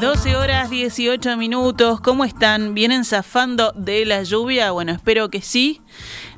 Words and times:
12 0.00 0.34
horas 0.34 0.70
18 0.70 1.36
minutos, 1.36 2.00
¿cómo 2.00 2.24
están? 2.24 2.72
¿Vienen 2.72 3.04
zafando 3.04 3.72
de 3.76 4.06
la 4.06 4.22
lluvia? 4.22 4.70
Bueno, 4.70 4.92
espero 4.92 5.28
que 5.28 5.42
sí. 5.42 5.82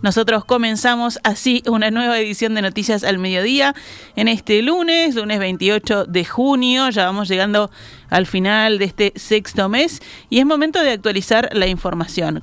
Nosotros 0.02 0.44
comenzamos 0.44 1.20
así 1.22 1.62
una 1.68 1.92
nueva 1.92 2.18
edición 2.18 2.56
de 2.56 2.62
Noticias 2.62 3.04
al 3.04 3.20
Mediodía 3.20 3.76
en 4.16 4.26
este 4.26 4.62
lunes, 4.62 5.14
lunes 5.14 5.38
28 5.38 6.06
de 6.06 6.24
junio. 6.24 6.90
Ya 6.90 7.06
vamos 7.06 7.28
llegando 7.28 7.70
al 8.10 8.26
final 8.26 8.78
de 8.78 8.86
este 8.86 9.12
sexto 9.14 9.68
mes 9.68 10.02
y 10.28 10.40
es 10.40 10.46
momento 10.46 10.82
de 10.82 10.90
actualizar 10.90 11.48
la 11.52 11.68
información. 11.68 12.42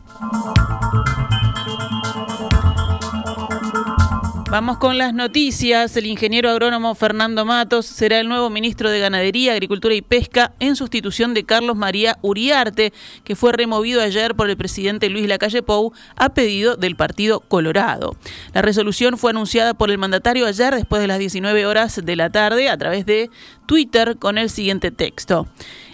Vamos 4.52 4.80
con 4.80 4.98
las 4.98 5.14
noticias. 5.14 5.96
El 5.96 6.08
ingeniero 6.08 6.50
agrónomo 6.50 6.96
Fernando 6.96 7.46
Matos 7.46 7.86
será 7.86 8.20
el 8.20 8.28
nuevo 8.28 8.50
ministro 8.50 8.90
de 8.90 9.00
Ganadería, 9.00 9.54
Agricultura 9.54 9.94
y 9.94 10.02
Pesca 10.02 10.54
en 10.60 10.76
sustitución 10.76 11.36
de 11.36 11.44
Carlos 11.44 11.78
María 11.78 12.18
Uriarte, 12.24 12.92
que 13.24 13.36
fue 13.36 13.52
removido 13.52 14.02
ayer 14.02 14.34
por 14.34 14.50
el 14.50 14.58
presidente 14.58 15.08
Luis 15.12 15.28
Lacalle 15.28 15.62
Pou 15.62 15.94
a 16.16 16.30
pedido 16.30 16.78
del 16.78 16.96
Partido 16.96 17.42
Colorado. 17.42 18.16
La 18.52 18.64
resolución 18.64 19.20
fue 19.20 19.30
anunciada 19.30 19.76
por 19.76 19.92
el 19.92 20.00
mandatario 20.00 20.48
ayer 20.48 20.74
después 20.74 21.00
de 21.00 21.08
las 21.08 21.20
19 21.20 21.68
horas 21.68 22.02
de 22.04 22.16
la 22.16 22.32
tarde 22.32 22.70
a 22.70 22.78
través 22.78 23.06
de 23.06 23.30
Twitter 23.68 24.18
con 24.18 24.40
el 24.40 24.50
siguiente 24.50 24.90
texto. 24.90 25.46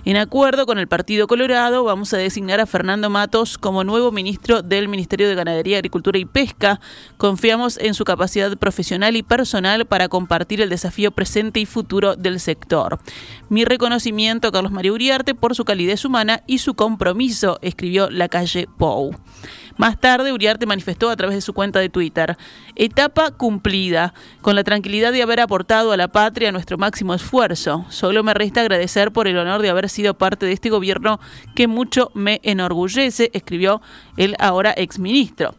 En 0.05 0.17
acuerdo 0.17 0.67
con 0.67 0.77
el 0.77 0.87
Partido 0.87 1.25
Colorado, 1.25 1.83
vamos 1.83 2.13
a 2.13 2.17
designar 2.17 2.59
a 2.59 2.67
Fernando 2.67 3.09
Matos 3.09 3.57
como 3.57 3.83
nuevo 3.83 4.11
ministro 4.11 4.61
del 4.61 4.87
Ministerio 4.87 5.27
de 5.27 5.33
Ganadería, 5.33 5.77
Agricultura 5.77 6.19
y 6.19 6.25
Pesca. 6.25 6.79
Confiamos 7.17 7.79
en 7.79 7.95
su 7.95 8.05
capacidad 8.05 8.55
profesional 8.55 9.15
y 9.15 9.23
personal 9.23 9.87
para 9.87 10.07
compartir 10.07 10.61
el 10.61 10.69
desafío 10.69 11.09
presente 11.09 11.59
y 11.59 11.65
futuro 11.65 12.15
del 12.15 12.39
sector. 12.39 12.99
Mi 13.49 13.65
reconocimiento 13.65 14.47
a 14.47 14.51
Carlos 14.51 14.71
María 14.71 14.93
Uriarte 14.93 15.33
por 15.33 15.55
su 15.55 15.65
calidez 15.65 16.05
humana 16.05 16.43
y 16.45 16.59
su 16.59 16.75
compromiso, 16.75 17.57
escribió 17.63 18.11
la 18.11 18.29
calle 18.29 18.67
Pou. 18.77 19.15
Más 19.77 19.99
tarde, 19.99 20.31
Uriarte 20.31 20.65
manifestó 20.65 21.09
a 21.09 21.15
través 21.17 21.35
de 21.35 21.41
su 21.41 21.53
cuenta 21.53 21.79
de 21.79 21.89
Twitter, 21.89 22.37
etapa 22.75 23.31
cumplida, 23.31 24.13
con 24.41 24.55
la 24.55 24.63
tranquilidad 24.63 25.11
de 25.11 25.21
haber 25.21 25.41
aportado 25.41 25.91
a 25.91 25.97
la 25.97 26.07
patria 26.07 26.53
nuestro 26.53 26.77
máximo 26.77 27.13
esfuerzo. 27.13 27.85
Solo 27.89 28.23
me 28.23 28.33
resta 28.33 28.61
agradecer 28.61 29.11
por 29.11 29.27
el 29.27 29.37
honor 29.37 29.61
de 29.61 29.69
haber 29.69 29.89
sido 29.89 30.13
parte 30.13 30.45
de 30.45 30.53
este 30.53 30.69
gobierno 30.69 31.19
que 31.55 31.67
mucho 31.67 32.09
me 32.13 32.39
enorgullece, 32.43 33.31
escribió 33.33 33.81
el 34.15 34.35
ahora 34.39 34.71
exministro. 34.71 35.55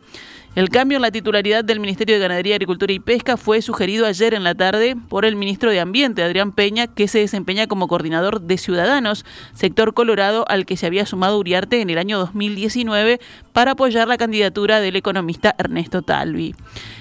El 0.56 0.70
cambio 0.70 0.96
en 0.96 1.02
la 1.02 1.10
titularidad 1.10 1.64
del 1.64 1.80
Ministerio 1.80 2.14
de 2.14 2.22
Ganadería, 2.22 2.54
Agricultura 2.54 2.90
y 2.90 2.98
Pesca 2.98 3.36
fue 3.36 3.60
sugerido 3.60 4.06
ayer 4.06 4.32
en 4.32 4.42
la 4.42 4.54
tarde 4.54 4.96
por 5.10 5.26
el 5.26 5.36
ministro 5.36 5.70
de 5.70 5.80
Ambiente, 5.80 6.22
Adrián 6.22 6.50
Peña, 6.50 6.86
que 6.86 7.08
se 7.08 7.18
desempeña 7.18 7.66
como 7.66 7.88
coordinador 7.88 8.40
de 8.40 8.56
Ciudadanos, 8.56 9.26
sector 9.52 9.92
Colorado, 9.92 10.46
al 10.48 10.64
que 10.64 10.78
se 10.78 10.86
había 10.86 11.04
sumado 11.04 11.38
Uriarte 11.38 11.82
en 11.82 11.90
el 11.90 11.98
año 11.98 12.16
2019 12.18 13.20
para 13.52 13.72
apoyar 13.72 14.08
la 14.08 14.16
candidatura 14.16 14.80
del 14.80 14.96
economista 14.96 15.54
Ernesto 15.58 16.00
Talvi. 16.00 16.54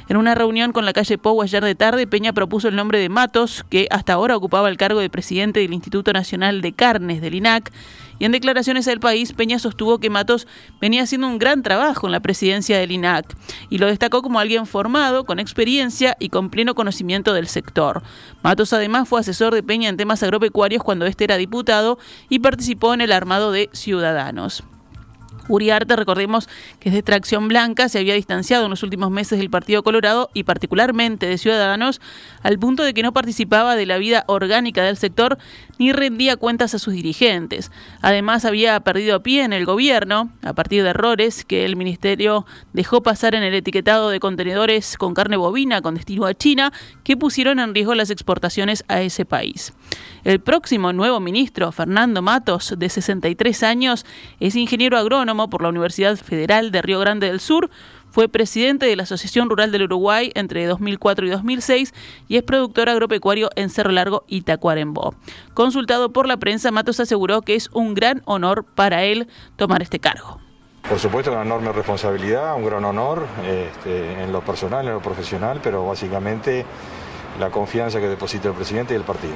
En 0.09 0.17
una 0.17 0.36
reunión 0.36 0.73
con 0.73 0.84
la 0.84 0.92
calle 0.92 1.17
Pou 1.17 1.42
ayer 1.42 1.64
de 1.64 1.75
tarde, 1.75 2.08
Peña 2.08 2.34
propuso 2.34 2.67
el 2.67 2.75
nombre 2.75 3.00
de 3.00 3.08
Matos, 3.08 3.64
que 3.69 3.88
hasta 3.90 4.12
ahora 4.12 4.36
ocupaba 4.36 4.67
el 4.67 4.75
cargo 4.75 5.00
de 5.00 5.09
presidente 5.09 5.62
del 5.62 5.73
Instituto 5.73 6.12
Nacional 6.12 6.59
de 6.59 6.73
Carnes 6.73 7.22
del 7.22 7.36
INAC, 7.36 7.72
y 8.19 8.25
en 8.25 8.31
declaraciones 8.31 8.88
al 8.88 8.99
país, 8.99 9.33
Peña 9.33 9.59
sostuvo 9.59 9.99
que 9.99 10.09
Matos 10.09 10.47
venía 10.80 11.03
haciendo 11.03 11.27
un 11.27 11.38
gran 11.38 11.63
trabajo 11.63 12.08
en 12.08 12.11
la 12.11 12.19
presidencia 12.19 12.77
del 12.77 12.91
INAC 12.91 13.35
y 13.69 13.77
lo 13.77 13.88
destacó 13.88 14.22
como 14.22 14.39
alguien 14.39 14.66
formado, 14.66 15.25
con 15.25 15.39
experiencia 15.39 16.16
y 16.19 16.30
con 16.30 16.49
pleno 16.49 16.75
conocimiento 16.75 17.33
del 17.33 17.47
sector. 17.47 18.03
Matos 18.44 18.73
además 18.73 19.07
fue 19.09 19.19
asesor 19.19 19.53
de 19.53 19.63
Peña 19.63 19.89
en 19.89 19.97
temas 19.97 20.23
agropecuarios 20.23 20.83
cuando 20.83 21.05
este 21.05 21.23
era 21.25 21.38
diputado 21.38 21.97
y 22.30 22.39
participó 22.39 22.94
en 22.94 23.02
el 23.02 23.11
armado 23.11 23.52
de 23.52 23.69
Ciudadanos. 23.73 24.63
Uriarte, 25.47 25.95
recordemos 25.95 26.50
que 26.79 26.89
es 26.89 26.95
de 26.95 27.03
tracción 27.03 27.47
blanca, 27.47 27.89
se 27.89 28.00
había 28.00 28.16
distanciado 28.16 28.66
en 28.66 28.72
los 28.72 28.83
últimos 28.83 29.11
meses 29.11 29.38
del 29.38 29.50
Partido 29.50 29.83
Colorado 29.83 30.29
y 30.33 30.44
particularmente 30.44 31.28
de 31.28 31.38
Ciudadanos, 31.38 32.01
al 32.41 32.57
punto 32.57 32.83
de 32.83 32.94
que 32.94 33.03
no 33.03 33.13
participaba 33.13 33.75
de 33.75 33.85
la 33.85 33.97
vida 33.97 34.23
orgánica 34.28 34.84
del 34.84 34.97
sector 34.97 35.38
ni 35.78 35.91
rendía 35.91 36.38
cuentas 36.38 36.73
a 36.73 36.79
sus 36.79 36.94
dirigentes. 36.94 37.72
Además, 38.01 38.45
había 38.45 38.79
perdido 38.79 39.22
pie 39.22 39.44
en 39.44 39.53
el 39.53 39.66
gobierno 39.66 40.31
a 40.41 40.53
partir 40.53 40.84
de 40.84 40.89
errores 40.89 41.45
que 41.45 41.66
el 41.66 41.75
ministerio 41.75 42.45
dejó 42.73 43.03
pasar 43.03 43.35
en 43.35 43.44
el 43.44 43.53
etiquetado 43.53 44.09
de 44.09 44.19
contenedores 44.19 44.97
con 44.97 45.13
carne 45.13 45.38
bovina 45.38 45.81
con 45.81 45.95
destino 45.95 46.25
a 46.25 46.34
China, 46.34 46.72
que 47.03 47.17
pusieron 47.17 47.59
en 47.59 47.73
riesgo 47.73 47.94
las 47.94 48.09
exportaciones 48.09 48.84
a 48.88 49.01
ese 49.01 49.25
país. 49.25 49.73
El 50.23 50.39
próximo 50.39 50.91
nuevo 50.91 51.19
ministro, 51.19 51.72
Fernando 51.72 52.23
Matos, 52.23 52.73
de 52.78 52.89
63 52.89 53.61
años, 53.61 54.05
es 54.39 54.55
ingeniero 54.55 54.97
agrónomo 54.97 55.34
por 55.35 55.62
la 55.62 55.69
Universidad 55.69 56.16
Federal 56.18 56.72
de 56.72 56.81
Río 56.81 57.00
Grande 57.00 57.28
del 57.28 57.40
Sur, 57.40 57.69
fue 58.09 58.29
presidente 58.29 58.85
de 58.85 58.96
la 58.96 59.03
Asociación 59.03 59.50
Rural 59.50 59.73
del 59.73 59.84
Uruguay 59.84 60.31
entre 60.35 60.66
2004 60.66 61.25
y 61.25 61.29
2006 61.29 61.94
y 62.29 62.38
es 62.38 62.44
productor 62.44 62.90
agropecuario 62.90 63.50
en 63.57 63.69
Cerro 63.69 63.91
Largo 63.91 64.23
y 64.28 64.41
Tacuarembó. 64.44 65.13
Consultado 65.53 66.13
por 66.13 66.25
la 66.25 66.38
prensa, 66.38 66.72
Matos 66.72 67.01
aseguró 67.01 67.41
que 67.41 67.56
es 67.56 67.69
un 67.73 67.94
gran 67.94 68.22
honor 68.23 68.63
para 68.63 69.03
él 69.03 69.28
tomar 69.57 69.81
este 69.81 70.00
cargo. 70.00 70.40
Por 70.88 71.00
supuesto, 71.00 71.31
una 71.31 71.41
enorme 71.41 71.73
responsabilidad, 71.73 72.56
un 72.56 72.66
gran 72.66 72.85
honor 72.85 73.25
este, 73.46 74.23
en 74.23 74.31
lo 74.31 74.40
personal, 74.41 74.88
en 74.88 74.94
lo 74.94 75.02
profesional, 75.02 75.59
pero 75.62 75.85
básicamente 75.85 76.66
la 77.38 77.50
confianza 77.50 78.00
que 78.00 78.07
deposita 78.07 78.47
el 78.47 78.53
presidente 78.53 78.94
y 78.94 78.97
el 78.97 79.03
partido. 79.03 79.34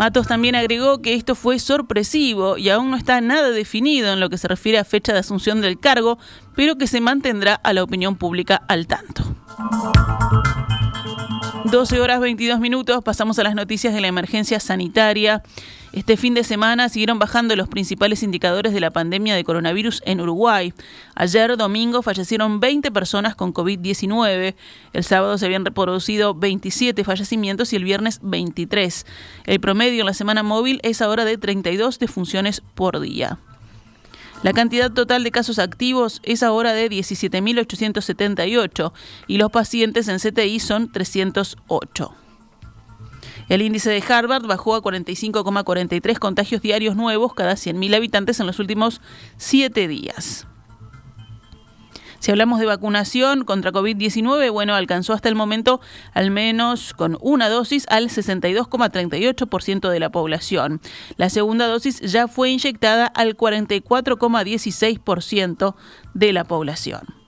Matos 0.00 0.26
también 0.26 0.54
agregó 0.54 1.02
que 1.02 1.12
esto 1.12 1.34
fue 1.34 1.58
sorpresivo 1.58 2.56
y 2.56 2.70
aún 2.70 2.90
no 2.90 2.96
está 2.96 3.20
nada 3.20 3.50
definido 3.50 4.10
en 4.10 4.18
lo 4.18 4.30
que 4.30 4.38
se 4.38 4.48
refiere 4.48 4.78
a 4.78 4.84
fecha 4.84 5.12
de 5.12 5.18
asunción 5.18 5.60
del 5.60 5.78
cargo, 5.78 6.16
pero 6.56 6.76
que 6.76 6.86
se 6.86 7.02
mantendrá 7.02 7.56
a 7.56 7.74
la 7.74 7.82
opinión 7.82 8.16
pública 8.16 8.62
al 8.66 8.86
tanto. 8.86 9.22
12 11.64 12.00
horas 12.00 12.20
22 12.20 12.58
minutos, 12.58 13.04
pasamos 13.04 13.38
a 13.38 13.42
las 13.42 13.54
noticias 13.54 13.92
de 13.92 14.00
la 14.00 14.08
emergencia 14.08 14.58
sanitaria. 14.60 15.42
Este 15.92 16.16
fin 16.16 16.34
de 16.34 16.42
semana 16.42 16.88
siguieron 16.88 17.18
bajando 17.18 17.54
los 17.54 17.68
principales 17.68 18.22
indicadores 18.22 18.72
de 18.72 18.80
la 18.80 18.90
pandemia 18.90 19.34
de 19.34 19.44
coronavirus 19.44 20.02
en 20.06 20.20
Uruguay. 20.20 20.72
Ayer, 21.14 21.56
domingo, 21.56 22.02
fallecieron 22.02 22.60
20 22.60 22.90
personas 22.92 23.34
con 23.34 23.52
COVID-19. 23.52 24.54
El 24.92 25.04
sábado 25.04 25.36
se 25.36 25.46
habían 25.46 25.64
reproducido 25.64 26.34
27 26.34 27.04
fallecimientos 27.04 27.72
y 27.72 27.76
el 27.76 27.84
viernes 27.84 28.20
23. 28.22 29.04
El 29.44 29.60
promedio 29.60 30.00
en 30.00 30.06
la 30.06 30.14
semana 30.14 30.42
móvil 30.42 30.80
es 30.82 31.02
ahora 31.02 31.24
de 31.24 31.36
32 31.36 31.98
defunciones 31.98 32.62
por 32.74 33.00
día. 33.00 33.38
La 34.42 34.54
cantidad 34.54 34.90
total 34.90 35.22
de 35.22 35.30
casos 35.30 35.58
activos 35.58 36.22
es 36.22 36.42
ahora 36.42 36.72
de 36.72 36.88
17.878 36.88 38.92
y 39.26 39.36
los 39.36 39.50
pacientes 39.50 40.08
en 40.08 40.18
CTI 40.18 40.60
son 40.60 40.90
308. 40.90 42.14
El 43.50 43.60
índice 43.60 43.90
de 43.90 44.02
Harvard 44.08 44.46
bajó 44.46 44.74
a 44.74 44.82
45,43 44.82 46.18
contagios 46.18 46.62
diarios 46.62 46.96
nuevos 46.96 47.34
cada 47.34 47.52
100.000 47.52 47.96
habitantes 47.96 48.40
en 48.40 48.46
los 48.46 48.58
últimos 48.60 49.02
siete 49.36 49.88
días. 49.88 50.46
Si 52.20 52.30
hablamos 52.30 52.60
de 52.60 52.66
vacunación 52.66 53.44
contra 53.44 53.72
COVID-19, 53.72 54.52
bueno, 54.52 54.74
alcanzó 54.74 55.14
hasta 55.14 55.30
el 55.30 55.34
momento 55.34 55.80
al 56.12 56.30
menos 56.30 56.92
con 56.92 57.16
una 57.20 57.48
dosis 57.48 57.86
al 57.88 58.10
62,38% 58.10 59.88
de 59.88 60.00
la 60.00 60.10
población. 60.10 60.82
La 61.16 61.30
segunda 61.30 61.66
dosis 61.66 62.00
ya 62.00 62.28
fue 62.28 62.50
inyectada 62.50 63.06
al 63.06 63.38
44,16% 63.38 65.74
de 66.14 66.32
la 66.32 66.44
población. 66.44 67.19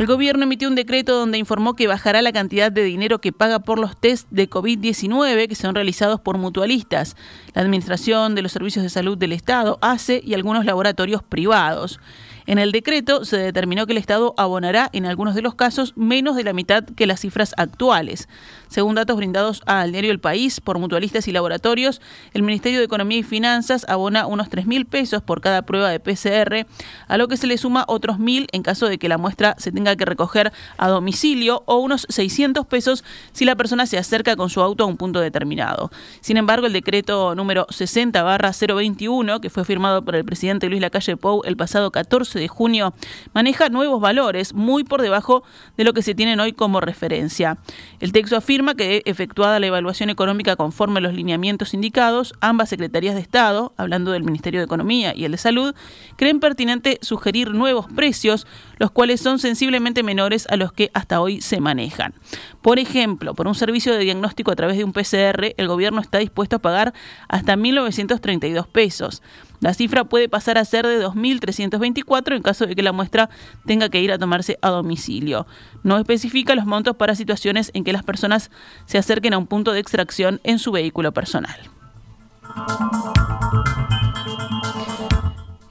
El 0.00 0.06
gobierno 0.06 0.44
emitió 0.44 0.66
un 0.66 0.76
decreto 0.76 1.14
donde 1.14 1.36
informó 1.36 1.76
que 1.76 1.86
bajará 1.86 2.22
la 2.22 2.32
cantidad 2.32 2.72
de 2.72 2.84
dinero 2.84 3.20
que 3.20 3.34
paga 3.34 3.58
por 3.58 3.78
los 3.78 4.00
test 4.00 4.26
de 4.30 4.48
COVID-19 4.48 5.46
que 5.46 5.54
son 5.54 5.74
realizados 5.74 6.18
por 6.20 6.38
mutualistas, 6.38 7.16
la 7.52 7.60
Administración 7.60 8.34
de 8.34 8.40
los 8.40 8.50
Servicios 8.50 8.82
de 8.82 8.88
Salud 8.88 9.18
del 9.18 9.34
Estado, 9.34 9.78
ACE 9.82 10.22
y 10.24 10.32
algunos 10.32 10.64
laboratorios 10.64 11.22
privados. 11.22 12.00
En 12.46 12.58
el 12.58 12.72
decreto 12.72 13.26
se 13.26 13.36
determinó 13.36 13.84
que 13.84 13.92
el 13.92 13.98
Estado 13.98 14.32
abonará 14.38 14.88
en 14.94 15.04
algunos 15.04 15.34
de 15.34 15.42
los 15.42 15.54
casos 15.54 15.92
menos 15.98 16.34
de 16.34 16.44
la 16.44 16.54
mitad 16.54 16.82
que 16.82 17.06
las 17.06 17.20
cifras 17.20 17.52
actuales. 17.58 18.26
Según 18.70 18.94
datos 18.94 19.16
brindados 19.16 19.62
al 19.66 19.90
diario 19.90 20.12
El 20.12 20.20
País 20.20 20.60
por 20.60 20.78
mutualistas 20.78 21.26
y 21.26 21.32
laboratorios, 21.32 22.00
el 22.34 22.44
Ministerio 22.44 22.78
de 22.78 22.84
Economía 22.84 23.18
y 23.18 23.24
Finanzas 23.24 23.84
abona 23.88 24.28
unos 24.28 24.48
3 24.48 24.64
mil 24.64 24.86
pesos 24.86 25.22
por 25.22 25.40
cada 25.40 25.62
prueba 25.62 25.90
de 25.90 25.98
PCR, 25.98 26.68
a 27.08 27.16
lo 27.16 27.26
que 27.26 27.36
se 27.36 27.48
le 27.48 27.58
suma 27.58 27.84
otros 27.88 28.20
mil 28.20 28.46
en 28.52 28.62
caso 28.62 28.86
de 28.86 28.98
que 28.98 29.08
la 29.08 29.18
muestra 29.18 29.56
se 29.58 29.72
tenga 29.72 29.96
que 29.96 30.04
recoger 30.04 30.52
a 30.78 30.88
domicilio 30.88 31.64
o 31.66 31.78
unos 31.78 32.06
600 32.10 32.64
pesos 32.64 33.02
si 33.32 33.44
la 33.44 33.56
persona 33.56 33.86
se 33.86 33.98
acerca 33.98 34.36
con 34.36 34.50
su 34.50 34.60
auto 34.60 34.84
a 34.84 34.86
un 34.86 34.96
punto 34.96 35.18
determinado. 35.18 35.90
Sin 36.20 36.36
embargo, 36.36 36.68
el 36.68 36.72
decreto 36.72 37.34
número 37.34 37.66
60-021, 37.66 39.40
que 39.40 39.50
fue 39.50 39.64
firmado 39.64 40.04
por 40.04 40.14
el 40.14 40.24
presidente 40.24 40.68
Luis 40.68 40.80
Lacalle 40.80 41.16
Pou 41.16 41.42
el 41.44 41.56
pasado 41.56 41.90
14 41.90 42.38
de 42.38 42.46
junio, 42.46 42.94
maneja 43.34 43.68
nuevos 43.68 44.00
valores 44.00 44.54
muy 44.54 44.84
por 44.84 45.02
debajo 45.02 45.42
de 45.76 45.82
lo 45.82 45.92
que 45.92 46.02
se 46.02 46.14
tienen 46.14 46.38
hoy 46.38 46.52
como 46.52 46.80
referencia. 46.80 47.58
El 47.98 48.12
texto 48.12 48.36
afirma 48.36 48.59
que, 48.76 49.02
efectuada 49.06 49.58
la 49.58 49.66
evaluación 49.66 50.10
económica 50.10 50.56
conforme 50.56 50.98
a 50.98 51.00
los 51.00 51.14
lineamientos 51.14 51.74
indicados, 51.74 52.34
ambas 52.40 52.68
secretarías 52.68 53.14
de 53.14 53.20
Estado, 53.20 53.72
hablando 53.76 54.12
del 54.12 54.22
Ministerio 54.22 54.60
de 54.60 54.64
Economía 54.64 55.14
y 55.14 55.24
el 55.24 55.32
de 55.32 55.38
Salud, 55.38 55.74
creen 56.16 56.40
pertinente 56.40 56.98
sugerir 57.02 57.50
nuevos 57.52 57.86
precios, 57.86 58.46
los 58.78 58.90
cuales 58.90 59.20
son 59.20 59.38
sensiblemente 59.38 60.02
menores 60.02 60.46
a 60.48 60.56
los 60.56 60.72
que 60.72 60.90
hasta 60.94 61.20
hoy 61.20 61.40
se 61.40 61.60
manejan. 61.60 62.14
Por 62.62 62.78
ejemplo, 62.78 63.34
por 63.34 63.48
un 63.48 63.54
servicio 63.54 63.92
de 63.92 64.00
diagnóstico 64.00 64.50
a 64.50 64.56
través 64.56 64.76
de 64.76 64.84
un 64.84 64.92
PCR, 64.92 65.54
el 65.56 65.68
gobierno 65.68 66.00
está 66.00 66.18
dispuesto 66.18 66.56
a 66.56 66.58
pagar 66.60 66.94
hasta 67.28 67.56
1.932 67.56 68.66
pesos. 68.66 69.22
La 69.60 69.74
cifra 69.74 70.04
puede 70.04 70.28
pasar 70.28 70.58
a 70.58 70.64
ser 70.64 70.86
de 70.86 71.04
2.324 71.04 72.34
en 72.34 72.42
caso 72.42 72.66
de 72.66 72.74
que 72.74 72.82
la 72.82 72.92
muestra 72.92 73.28
tenga 73.66 73.88
que 73.88 74.00
ir 74.00 74.10
a 74.10 74.18
tomarse 74.18 74.58
a 74.62 74.70
domicilio. 74.70 75.46
No 75.82 75.98
especifica 75.98 76.54
los 76.54 76.66
montos 76.66 76.96
para 76.96 77.14
situaciones 77.14 77.70
en 77.74 77.84
que 77.84 77.92
las 77.92 78.02
personas 78.02 78.50
se 78.86 78.98
acerquen 78.98 79.34
a 79.34 79.38
un 79.38 79.46
punto 79.46 79.72
de 79.72 79.80
extracción 79.80 80.40
en 80.44 80.58
su 80.58 80.72
vehículo 80.72 81.12
personal. 81.12 81.58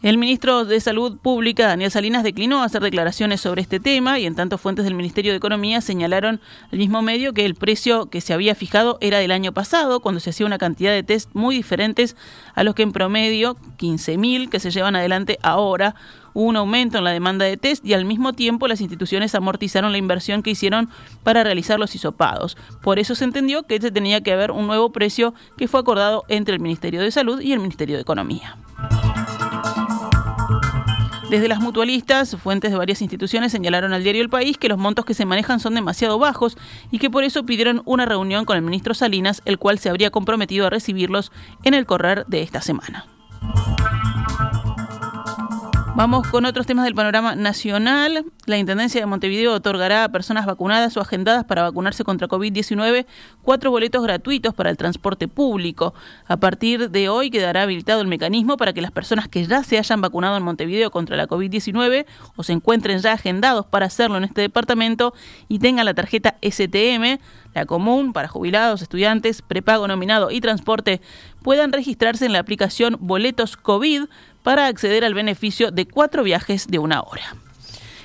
El 0.02 0.18
ministro 0.18 0.64
de 0.64 0.80
Salud 0.80 1.18
Pública, 1.18 1.68
Daniel 1.68 1.92
Salinas, 1.92 2.24
declinó 2.24 2.64
hacer 2.64 2.82
declaraciones 2.82 3.42
sobre 3.42 3.62
este 3.62 3.82
tema 3.82 4.18
y 4.18 4.26
en 4.26 4.34
tanto 4.34 4.58
fuentes 4.58 4.86
del 4.86 4.94
Ministerio 4.94 5.34
de 5.34 5.38
Economía 5.38 5.82
señalaron 5.82 6.40
al 6.72 6.80
mismo 6.80 7.02
medio 7.02 7.34
que 7.34 7.46
el 7.46 7.54
precio 7.54 8.06
que 8.06 8.22
se 8.22 8.32
había 8.32 8.56
fijado 8.56 8.98
era 9.02 9.18
del 9.18 9.32
año 9.32 9.52
pasado, 9.52 10.00
cuando 10.00 10.22
se 10.22 10.30
hacía 10.30 10.46
una 10.46 10.58
cantidad 10.58 10.94
de 10.94 11.04
test 11.04 11.30
muy 11.34 11.58
diferentes 11.58 12.16
a 12.56 12.64
los 12.64 12.76
que 12.76 12.84
en 12.84 12.94
promedio, 12.94 13.58
15.000 13.78 14.48
que 14.48 14.62
se 14.62 14.72
llevan 14.72 14.96
adelante 14.96 15.38
ahora, 15.42 15.96
hubo 16.34 16.46
un 16.46 16.56
aumento 16.56 17.00
en 17.00 17.04
la 17.04 17.12
demanda 17.12 17.44
de 17.44 17.58
test 17.58 17.86
y 17.86 17.94
al 17.94 18.06
mismo 18.06 18.32
tiempo 18.32 18.70
las 18.70 18.80
instituciones 18.80 19.36
amortizaron 19.36 19.92
la 19.92 19.98
inversión 19.98 20.44
que 20.44 20.52
hicieron 20.52 20.90
para 21.24 21.44
realizar 21.44 21.78
los 21.78 21.94
hisopados. 21.94 22.56
Por 22.82 23.00
eso 23.00 23.16
se 23.16 23.26
entendió 23.26 23.64
que 23.64 23.82
tenía 23.82 24.22
que 24.22 24.32
haber 24.32 24.52
un 24.52 24.66
nuevo 24.66 24.94
precio 24.94 25.34
que 25.58 25.68
fue 25.68 25.82
acordado 25.82 26.24
entre 26.30 26.54
el 26.54 26.62
Ministerio 26.62 27.02
de 27.02 27.12
Salud 27.12 27.42
y 27.42 27.52
el 27.52 27.60
Ministerio 27.60 27.98
de 27.98 28.04
Economía. 28.04 28.56
Desde 31.30 31.48
las 31.48 31.60
mutualistas, 31.60 32.36
fuentes 32.38 32.72
de 32.72 32.78
varias 32.78 33.04
instituciones 33.04 33.52
señalaron 33.52 33.94
al 33.94 34.04
diario 34.04 34.24
El 34.24 34.30
País 34.30 34.58
que 34.58 34.68
los 34.68 34.80
montos 34.80 35.06
que 35.06 35.14
se 35.14 35.26
manejan 35.26 35.60
son 35.60 35.76
demasiado 35.76 36.18
bajos 36.18 36.58
y 36.90 36.98
que 36.98 37.12
por 37.12 37.24
eso 37.24 37.46
pidieron 37.46 37.84
una 37.86 38.06
reunión 38.06 38.46
con 38.46 38.58
el 38.58 38.64
ministro 38.64 38.96
Salinas, 38.96 39.44
el 39.46 39.60
cual 39.60 39.78
se 39.78 39.90
habría 39.90 40.10
comprometido 40.10 40.66
a 40.66 40.72
recibirlos 40.72 41.32
en 41.64 41.76
el 41.76 41.86
correr 41.86 42.26
de 42.26 42.42
esta 42.42 42.62
semana. 42.62 43.06
Vamos 46.00 46.30
con 46.30 46.46
otros 46.46 46.66
temas 46.66 46.86
del 46.86 46.96
panorama 46.96 47.36
nacional. 47.36 48.24
La 48.46 48.58
Intendencia 48.58 49.02
de 49.02 49.06
Montevideo 49.06 49.54
otorgará 49.54 50.06
a 50.06 50.10
personas 50.10 50.46
vacunadas 50.46 50.96
o 50.96 51.02
agendadas 51.02 51.44
para 51.44 51.64
vacunarse 51.64 52.06
contra 52.06 52.30
COVID-19 52.30 53.06
cuatro 53.42 53.70
boletos 53.70 54.02
gratuitos 54.02 54.54
para 54.54 54.70
el 54.70 54.78
transporte 54.78 55.28
público. 55.28 55.94
A 56.26 56.38
partir 56.38 56.90
de 56.90 57.10
hoy 57.10 57.30
quedará 57.30 57.64
habilitado 57.64 58.00
el 58.00 58.08
mecanismo 58.08 58.56
para 58.56 58.72
que 58.72 58.82
las 58.82 58.94
personas 58.94 59.28
que 59.28 59.46
ya 59.46 59.62
se 59.62 59.78
hayan 59.78 60.00
vacunado 60.00 60.38
en 60.38 60.44
Montevideo 60.44 60.90
contra 60.90 61.18
la 61.18 61.28
COVID-19 61.28 62.06
o 62.38 62.44
se 62.44 62.54
encuentren 62.54 63.00
ya 63.00 63.12
agendados 63.12 63.66
para 63.66 63.88
hacerlo 63.88 64.16
en 64.16 64.24
este 64.24 64.40
departamento 64.40 65.14
y 65.50 65.60
tengan 65.60 65.84
la 65.84 65.96
tarjeta 65.96 66.38
STM, 66.42 67.20
la 67.54 67.66
común 67.66 68.14
para 68.14 68.30
jubilados, 68.30 68.82
estudiantes, 68.82 69.42
prepago 69.42 69.86
nominado 69.86 70.32
y 70.32 70.40
transporte, 70.40 71.02
puedan 71.42 71.74
registrarse 71.74 72.26
en 72.26 72.32
la 72.32 72.40
aplicación 72.40 72.96
Boletos 73.02 73.58
COVID 73.58 74.04
para 74.44 74.68
acceder 74.68 75.06
al 75.06 75.14
beneficio 75.14 75.72
de 75.72 75.86
cuatro 75.86 76.24
viajes 76.24 76.68
de 76.68 76.80
una 76.80 77.02
hora. 77.02 77.36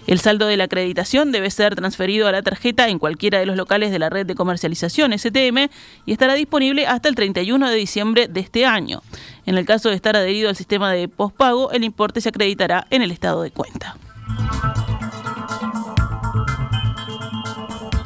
El 0.07 0.21
saldo 0.21 0.47
de 0.47 0.59
la 0.59 0.65
acreditación 0.65 1.33
debe 1.33 1.51
ser 1.51 1.75
transferido 1.77 2.29
a 2.29 2.33
la 2.33 2.43
tarjeta 2.43 2.89
en 2.89 2.99
cualquiera 2.99 3.39
de 3.39 3.47
los 3.47 3.57
locales 3.57 3.91
de 3.91 3.99
la 3.99 4.11
red 4.11 4.27
de 4.27 4.35
comercialización 4.35 5.19
STM 5.19 5.71
y 6.05 6.13
estará 6.13 6.35
disponible 6.35 6.87
hasta 6.87 7.09
el 7.09 7.15
31 7.15 7.71
de 7.71 7.77
diciembre 7.77 8.29
de 8.29 8.41
este 8.41 8.67
año. 8.67 9.03
En 9.47 9.57
el 9.57 9.65
caso 9.65 9.89
de 9.89 9.97
estar 9.97 10.15
adherido 10.15 10.51
al 10.51 10.57
sistema 10.57 10.93
de 10.93 11.09
postpago, 11.09 11.71
el 11.73 11.85
importe 11.85 12.21
se 12.21 12.29
acreditará 12.29 12.87
en 12.91 13.01
el 13.01 13.13
estado 13.13 13.43
de 13.43 13.51
cuenta. 13.51 13.97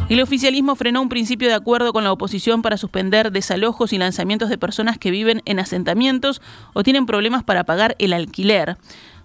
El 0.09 0.23
oficialismo 0.23 0.75
frenó 0.75 1.03
un 1.03 1.11
principio 1.11 1.49
de 1.49 1.55
acuerdo 1.55 1.93
con 1.93 2.03
la 2.03 2.13
oposición 2.13 2.63
para 2.63 2.79
suspender 2.79 3.31
desalojos 3.31 3.93
y 3.93 3.99
lanzamientos 3.99 4.49
de 4.49 4.57
personas 4.57 4.97
que 4.97 5.11
viven 5.11 5.43
en 5.45 5.59
asentamientos 5.59 6.41
o 6.73 6.83
tienen 6.83 7.05
problemas 7.05 7.45
para 7.45 7.65
pagar 7.65 7.95
el 7.99 8.15
alquiler. 8.15 8.79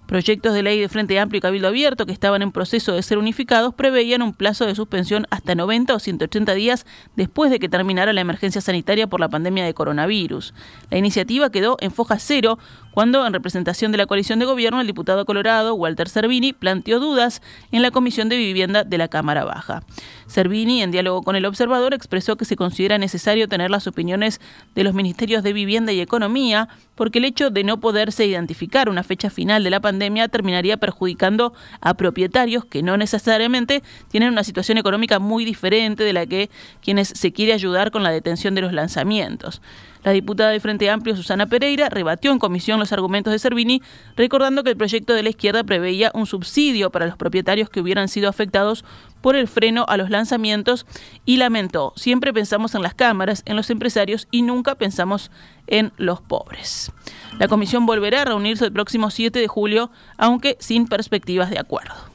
Proyectos 0.08 0.54
de 0.54 0.62
ley 0.62 0.82
de 0.82 0.90
Frente 0.90 1.18
Amplio 1.18 1.38
y 1.38 1.42
Cabildo 1.42 1.70
Abierto 1.70 2.06
que 2.06 2.12
estaban 2.12 2.42
en 2.42 2.52
proceso 2.52 2.92
de 2.92 3.02
ser 3.02 3.18
unificados 3.18 3.74
preveían 3.74 4.22
un 4.22 4.34
plazo 4.34 4.66
de 4.66 4.76
suspensión 4.76 5.26
hasta 5.30 5.56
90 5.56 5.96
o 5.96 6.00
180 6.00 6.54
días 6.54 6.86
después 7.16 7.50
de 7.50 7.60
que 7.60 7.70
terminara 7.70 8.12
la 8.12 8.20
emergencia 8.20 8.60
sanitaria 8.60 9.08
por 9.08 9.22
la 9.22 9.30
pandemia 9.30 9.64
de 9.64 9.74
coronavirus. 9.74 10.54
La 10.90 10.98
iniciativa 10.98 11.50
quedó 11.50 11.78
en 11.80 11.92
foja 11.92 12.20
cero 12.20 12.60
cuando, 12.92 13.26
en 13.26 13.32
representación 13.32 13.94
de 13.94 14.00
la 14.00 14.06
coalición 14.06 14.40
de 14.40 14.46
gobierno, 14.46 14.82
el 14.82 14.88
diputado 14.88 15.26
colorado 15.26 15.76
Walter 15.76 16.10
Servini 16.10 16.52
planteó 16.52 17.00
dudas 17.00 17.42
en 17.72 17.82
la 17.82 17.92
Comisión 17.92 18.28
de 18.28 18.36
Vivienda 18.36 18.84
de 18.84 18.98
la 18.98 19.08
Cámara 19.08 19.46
Baja. 19.46 19.84
Servini, 20.28 20.82
en 20.82 20.92
diálogo 20.92 21.24
con 21.24 21.36
el 21.36 21.46
observador, 21.46 21.94
expresó 21.94 22.36
que 22.36 22.46
se 22.46 22.56
considera 22.56 22.98
necesario 22.98 23.48
tener 23.48 23.72
las 23.72 23.88
opiniones 23.88 24.42
de 24.76 24.84
los 24.84 24.94
ministerios 24.94 25.44
de 25.44 25.54
Vivienda 25.54 25.92
y 25.92 26.02
Economía, 26.02 26.70
porque 26.96 27.20
el 27.20 27.26
hecho 27.26 27.50
de 27.50 27.64
no 27.64 27.80
poderse 27.80 28.26
identificar 28.26 28.90
una 28.90 29.04
fecha 29.04 29.30
final 29.30 29.64
de 29.64 29.70
la 29.70 29.80
pandemia 29.80 30.28
terminaría 30.28 30.78
perjudicando 30.78 31.54
a 31.82 31.94
propietarios 31.96 32.66
que 32.66 32.84
no 32.84 32.98
necesariamente 32.98 33.84
tienen 34.10 34.30
una 34.30 34.44
situación 34.44 34.78
económica 34.78 35.20
muy 35.20 35.46
diferente 35.46 36.04
de 36.04 36.14
la 36.14 36.26
que 36.26 36.50
quienes 36.82 37.10
se 37.10 37.32
quiere 37.32 37.54
ayudar 37.54 37.92
con 37.92 38.04
la 38.04 38.12
detención 38.12 38.56
de 38.56 38.62
los 38.62 38.74
lanzamientos. 38.74 39.62
La 40.04 40.12
diputada 40.12 40.52
de 40.52 40.60
Frente 40.60 40.90
Amplio, 40.90 41.16
Susana 41.16 41.46
Pereira, 41.46 41.90
rebatió 41.90 42.32
en 42.32 42.40
comisión 42.40 42.80
los 42.80 42.92
argumentos 42.92 43.32
de 43.32 43.40
Servini, 43.40 43.82
recordando 44.16 44.64
que 44.64 44.70
el 44.70 44.78
proyecto 44.78 45.14
de 45.14 45.24
la 45.24 45.30
izquierda 45.30 45.64
preveía 45.64 46.12
un 46.14 46.26
subsidio 46.26 46.90
para 46.92 47.06
los 47.06 47.18
propietarios 47.18 47.70
que 47.70 47.80
hubieran 47.80 48.08
sido 48.08 48.30
afectados 48.30 48.84
por 49.22 49.36
el 49.36 49.48
freno 49.48 49.86
a 49.88 49.96
los 49.98 50.10
lanzamientos 50.10 50.86
y 51.26 51.38
lamentó, 51.38 51.94
siempre 51.96 52.34
pensamos 52.34 52.76
en 52.76 52.82
las 52.82 52.94
cámaras, 52.94 53.44
en 53.46 53.56
los 53.56 53.70
empresarios 53.70 54.28
y 54.32 54.42
nunca 54.42 54.76
pensamos 54.76 55.32
en 55.68 55.94
los 55.98 56.22
pobres. 56.22 56.92
La 57.40 57.48
comisión 57.48 57.86
volverá 57.86 58.24
a 58.24 58.26
reunirse 58.26 58.66
el 58.66 58.74
próximo 58.74 59.10
7 59.10 59.40
de 59.40 59.48
julio, 59.48 59.90
aunque 60.18 60.58
sin 60.60 60.88
perspectivas 60.88 61.50
de 61.50 61.60
acuerdo. 61.60 62.13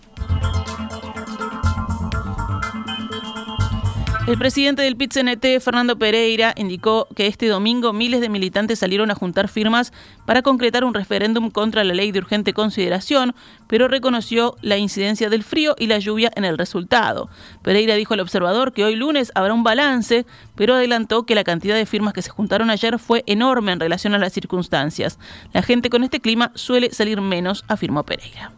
El 4.28 4.36
presidente 4.36 4.82
del 4.82 4.94
pit 4.94 5.14
Fernando 5.62 5.98
Pereira, 5.98 6.52
indicó 6.54 7.08
que 7.16 7.26
este 7.28 7.48
domingo 7.48 7.94
miles 7.94 8.20
de 8.20 8.28
militantes 8.28 8.78
salieron 8.78 9.10
a 9.10 9.14
juntar 9.14 9.48
firmas 9.48 9.90
para 10.26 10.42
concretar 10.42 10.84
un 10.84 10.92
referéndum 10.92 11.50
contra 11.50 11.82
la 11.82 11.94
ley 11.94 12.12
de 12.12 12.18
urgente 12.18 12.52
consideración, 12.52 13.34
pero 13.68 13.88
reconoció 13.88 14.54
la 14.60 14.76
incidencia 14.76 15.30
del 15.30 15.44
frío 15.44 15.74
y 15.78 15.86
la 15.86 15.98
lluvia 15.98 16.30
en 16.36 16.44
el 16.44 16.58
resultado. 16.58 17.30
Pereira 17.62 17.94
dijo 17.94 18.12
al 18.12 18.20
observador 18.20 18.74
que 18.74 18.84
hoy 18.84 18.96
lunes 18.96 19.32
habrá 19.34 19.54
un 19.54 19.64
balance, 19.64 20.26
pero 20.54 20.74
adelantó 20.74 21.24
que 21.24 21.34
la 21.34 21.42
cantidad 21.42 21.76
de 21.76 21.86
firmas 21.86 22.12
que 22.12 22.20
se 22.20 22.28
juntaron 22.28 22.68
ayer 22.68 22.98
fue 22.98 23.24
enorme 23.26 23.72
en 23.72 23.80
relación 23.80 24.14
a 24.14 24.18
las 24.18 24.34
circunstancias. 24.34 25.18
La 25.54 25.62
gente 25.62 25.88
con 25.88 26.04
este 26.04 26.20
clima 26.20 26.52
suele 26.54 26.92
salir 26.92 27.22
menos, 27.22 27.64
afirmó 27.66 28.04
Pereira. 28.04 28.52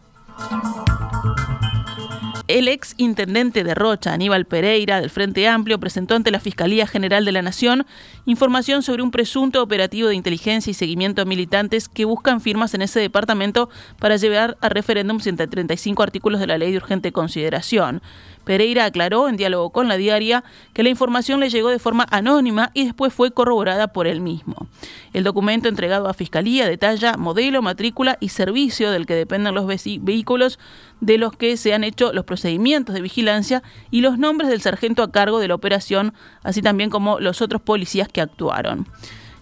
El 2.51 2.67
ex 2.67 2.95
intendente 2.97 3.63
de 3.63 3.73
Rocha, 3.73 4.11
Aníbal 4.11 4.43
Pereira, 4.43 4.99
del 4.99 5.09
Frente 5.09 5.47
Amplio, 5.47 5.79
presentó 5.79 6.15
ante 6.15 6.31
la 6.31 6.41
Fiscalía 6.41 6.85
General 6.85 7.23
de 7.23 7.31
la 7.31 7.41
Nación 7.41 7.85
información 8.25 8.83
sobre 8.83 9.03
un 9.03 9.09
presunto 9.09 9.63
operativo 9.63 10.09
de 10.09 10.15
inteligencia 10.15 10.69
y 10.69 10.73
seguimiento 10.73 11.21
a 11.21 11.25
militantes 11.25 11.87
que 11.87 12.03
buscan 12.03 12.41
firmas 12.41 12.73
en 12.73 12.81
ese 12.81 12.99
departamento 12.99 13.69
para 13.99 14.17
llevar 14.17 14.57
a 14.59 14.67
referéndum 14.67 15.21
135 15.21 16.03
artículos 16.03 16.41
de 16.41 16.47
la 16.47 16.57
Ley 16.57 16.71
de 16.71 16.77
Urgente 16.79 17.13
Consideración. 17.13 18.01
Pereira 18.43 18.85
aclaró 18.85 19.29
en 19.29 19.37
diálogo 19.37 19.69
con 19.69 19.87
la 19.87 19.97
diaria 19.97 20.43
que 20.73 20.83
la 20.83 20.89
información 20.89 21.39
le 21.39 21.49
llegó 21.49 21.69
de 21.69 21.79
forma 21.79 22.07
anónima 22.09 22.71
y 22.73 22.85
después 22.85 23.13
fue 23.13 23.31
corroborada 23.31 23.89
por 23.89 24.07
él 24.07 24.21
mismo. 24.21 24.67
El 25.13 25.23
documento 25.23 25.69
entregado 25.69 26.07
a 26.07 26.13
Fiscalía 26.13 26.67
detalla 26.67 27.17
modelo, 27.17 27.61
matrícula 27.61 28.17
y 28.19 28.29
servicio 28.29 28.91
del 28.91 29.05
que 29.05 29.15
dependen 29.15 29.55
los 29.55 29.67
vehículos 29.67 30.59
de 30.99 31.17
los 31.17 31.35
que 31.35 31.57
se 31.57 31.73
han 31.73 31.83
hecho 31.83 32.13
los 32.13 32.25
procedimientos 32.25 32.95
de 32.95 33.01
vigilancia 33.01 33.63
y 33.89 34.01
los 34.01 34.17
nombres 34.17 34.49
del 34.49 34.61
sargento 34.61 35.03
a 35.03 35.11
cargo 35.11 35.39
de 35.39 35.47
la 35.47 35.55
operación, 35.55 36.13
así 36.43 36.61
también 36.61 36.89
como 36.89 37.19
los 37.19 37.41
otros 37.41 37.61
policías 37.61 38.07
que 38.07 38.21
actuaron. 38.21 38.87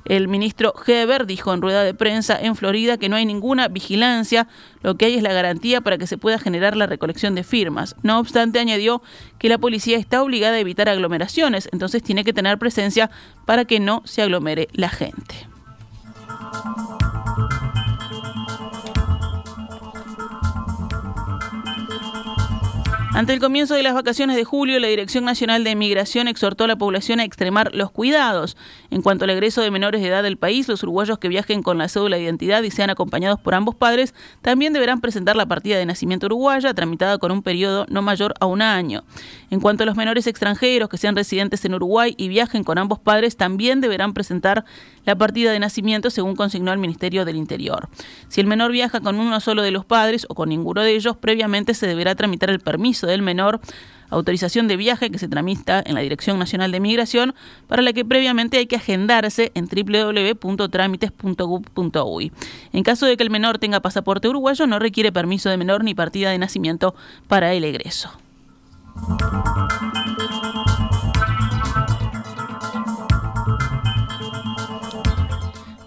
El 0.09 0.27
ministro 0.27 0.73
Heber 0.87 1.27
dijo 1.27 1.53
en 1.53 1.61
rueda 1.61 1.83
de 1.83 1.93
prensa 1.93 2.35
en 2.41 2.55
Florida 2.55 2.97
que 2.97 3.09
no 3.09 3.15
hay 3.15 3.27
ninguna 3.27 3.67
vigilancia, 3.67 4.47
lo 4.81 4.97
que 4.97 5.05
hay 5.05 5.15
es 5.15 5.21
la 5.21 5.33
garantía 5.33 5.81
para 5.81 5.99
que 5.99 6.07
se 6.07 6.17
pueda 6.17 6.39
generar 6.39 6.75
la 6.75 6.87
recolección 6.87 7.35
de 7.35 7.43
firmas. 7.43 7.95
No 8.01 8.17
obstante, 8.17 8.59
añadió 8.59 9.03
que 9.37 9.49
la 9.49 9.59
policía 9.59 9.99
está 9.99 10.23
obligada 10.23 10.55
a 10.55 10.59
evitar 10.59 10.89
aglomeraciones, 10.89 11.69
entonces 11.71 12.01
tiene 12.01 12.23
que 12.23 12.33
tener 12.33 12.57
presencia 12.57 13.11
para 13.45 13.65
que 13.65 13.79
no 13.79 14.01
se 14.03 14.23
aglomere 14.23 14.67
la 14.73 14.89
gente. 14.89 15.47
Ante 23.19 23.33
el 23.33 23.41
comienzo 23.41 23.75
de 23.75 23.83
las 23.83 23.95
vacaciones 23.95 24.37
de 24.37 24.45
julio, 24.45 24.79
la 24.79 24.87
Dirección 24.87 25.25
Nacional 25.25 25.65
de 25.65 25.75
Migración 25.75 26.29
exhortó 26.29 26.63
a 26.63 26.67
la 26.67 26.77
población 26.77 27.19
a 27.19 27.25
extremar 27.25 27.75
los 27.75 27.91
cuidados. 27.91 28.55
En 28.91 29.01
cuanto 29.01 29.25
al 29.25 29.29
egreso 29.31 29.59
de 29.59 29.71
menores 29.71 29.99
de 29.99 30.07
edad 30.07 30.23
del 30.23 30.37
país, 30.37 30.69
los 30.69 30.83
uruguayos 30.83 31.19
que 31.19 31.27
viajen 31.27 31.61
con 31.61 31.77
la 31.77 31.89
cédula 31.89 32.15
de 32.15 32.23
identidad 32.23 32.63
y 32.63 32.71
sean 32.71 32.89
acompañados 32.89 33.37
por 33.41 33.55
ambos 33.55 33.75
padres 33.75 34.13
también 34.41 34.71
deberán 34.71 35.01
presentar 35.01 35.35
la 35.35 35.45
partida 35.47 35.77
de 35.77 35.85
nacimiento 35.85 36.27
uruguaya, 36.27 36.73
tramitada 36.73 37.17
con 37.17 37.33
un 37.33 37.43
periodo 37.43 37.85
no 37.89 38.01
mayor 38.01 38.35
a 38.39 38.45
un 38.45 38.61
año. 38.61 39.03
En 39.49 39.59
cuanto 39.59 39.83
a 39.83 39.85
los 39.85 39.97
menores 39.97 40.25
extranjeros 40.25 40.87
que 40.87 40.97
sean 40.97 41.17
residentes 41.17 41.65
en 41.65 41.73
Uruguay 41.73 42.15
y 42.15 42.29
viajen 42.29 42.63
con 42.63 42.77
ambos 42.77 42.99
padres, 42.99 43.35
también 43.35 43.81
deberán 43.81 44.13
presentar 44.13 44.63
la 45.03 45.17
partida 45.17 45.51
de 45.51 45.59
nacimiento 45.59 46.09
según 46.09 46.37
consignó 46.37 46.71
el 46.71 46.79
Ministerio 46.79 47.25
del 47.25 47.35
Interior. 47.35 47.89
Si 48.29 48.39
el 48.39 48.47
menor 48.47 48.71
viaja 48.71 49.01
con 49.01 49.19
uno 49.19 49.41
solo 49.41 49.61
de 49.61 49.71
los 49.71 49.83
padres 49.83 50.25
o 50.29 50.35
con 50.35 50.47
ninguno 50.47 50.83
de 50.83 50.95
ellos, 50.95 51.17
previamente 51.17 51.73
se 51.73 51.85
deberá 51.85 52.15
tramitar 52.15 52.49
el 52.49 52.61
permiso 52.61 53.08
del 53.09 53.21
menor 53.21 53.59
autorización 54.09 54.67
de 54.67 54.75
viaje 54.77 55.11
que 55.11 55.19
se 55.19 55.27
tramita 55.27 55.83
en 55.85 55.93
la 55.95 56.01
Dirección 56.01 56.39
Nacional 56.39 56.71
de 56.71 56.79
Migración, 56.79 57.35
para 57.67 57.81
la 57.81 57.91
que 57.93 58.05
previamente 58.05 58.57
hay 58.57 58.67
que 58.67 58.77
agendarse 58.77 59.51
en 59.53 59.67
www.trámites.gov.uy. 59.67 62.31
En 62.73 62.83
caso 62.83 63.05
de 63.05 63.17
que 63.17 63.23
el 63.23 63.29
menor 63.29 63.59
tenga 63.59 63.81
pasaporte 63.81 64.27
uruguayo, 64.27 64.65
no 64.67 64.79
requiere 64.79 65.11
permiso 65.11 65.49
de 65.49 65.57
menor 65.57 65.83
ni 65.83 65.93
partida 65.93 66.31
de 66.31 66.37
nacimiento 66.37 66.95
para 67.27 67.53
el 67.53 67.63
egreso. 67.63 68.11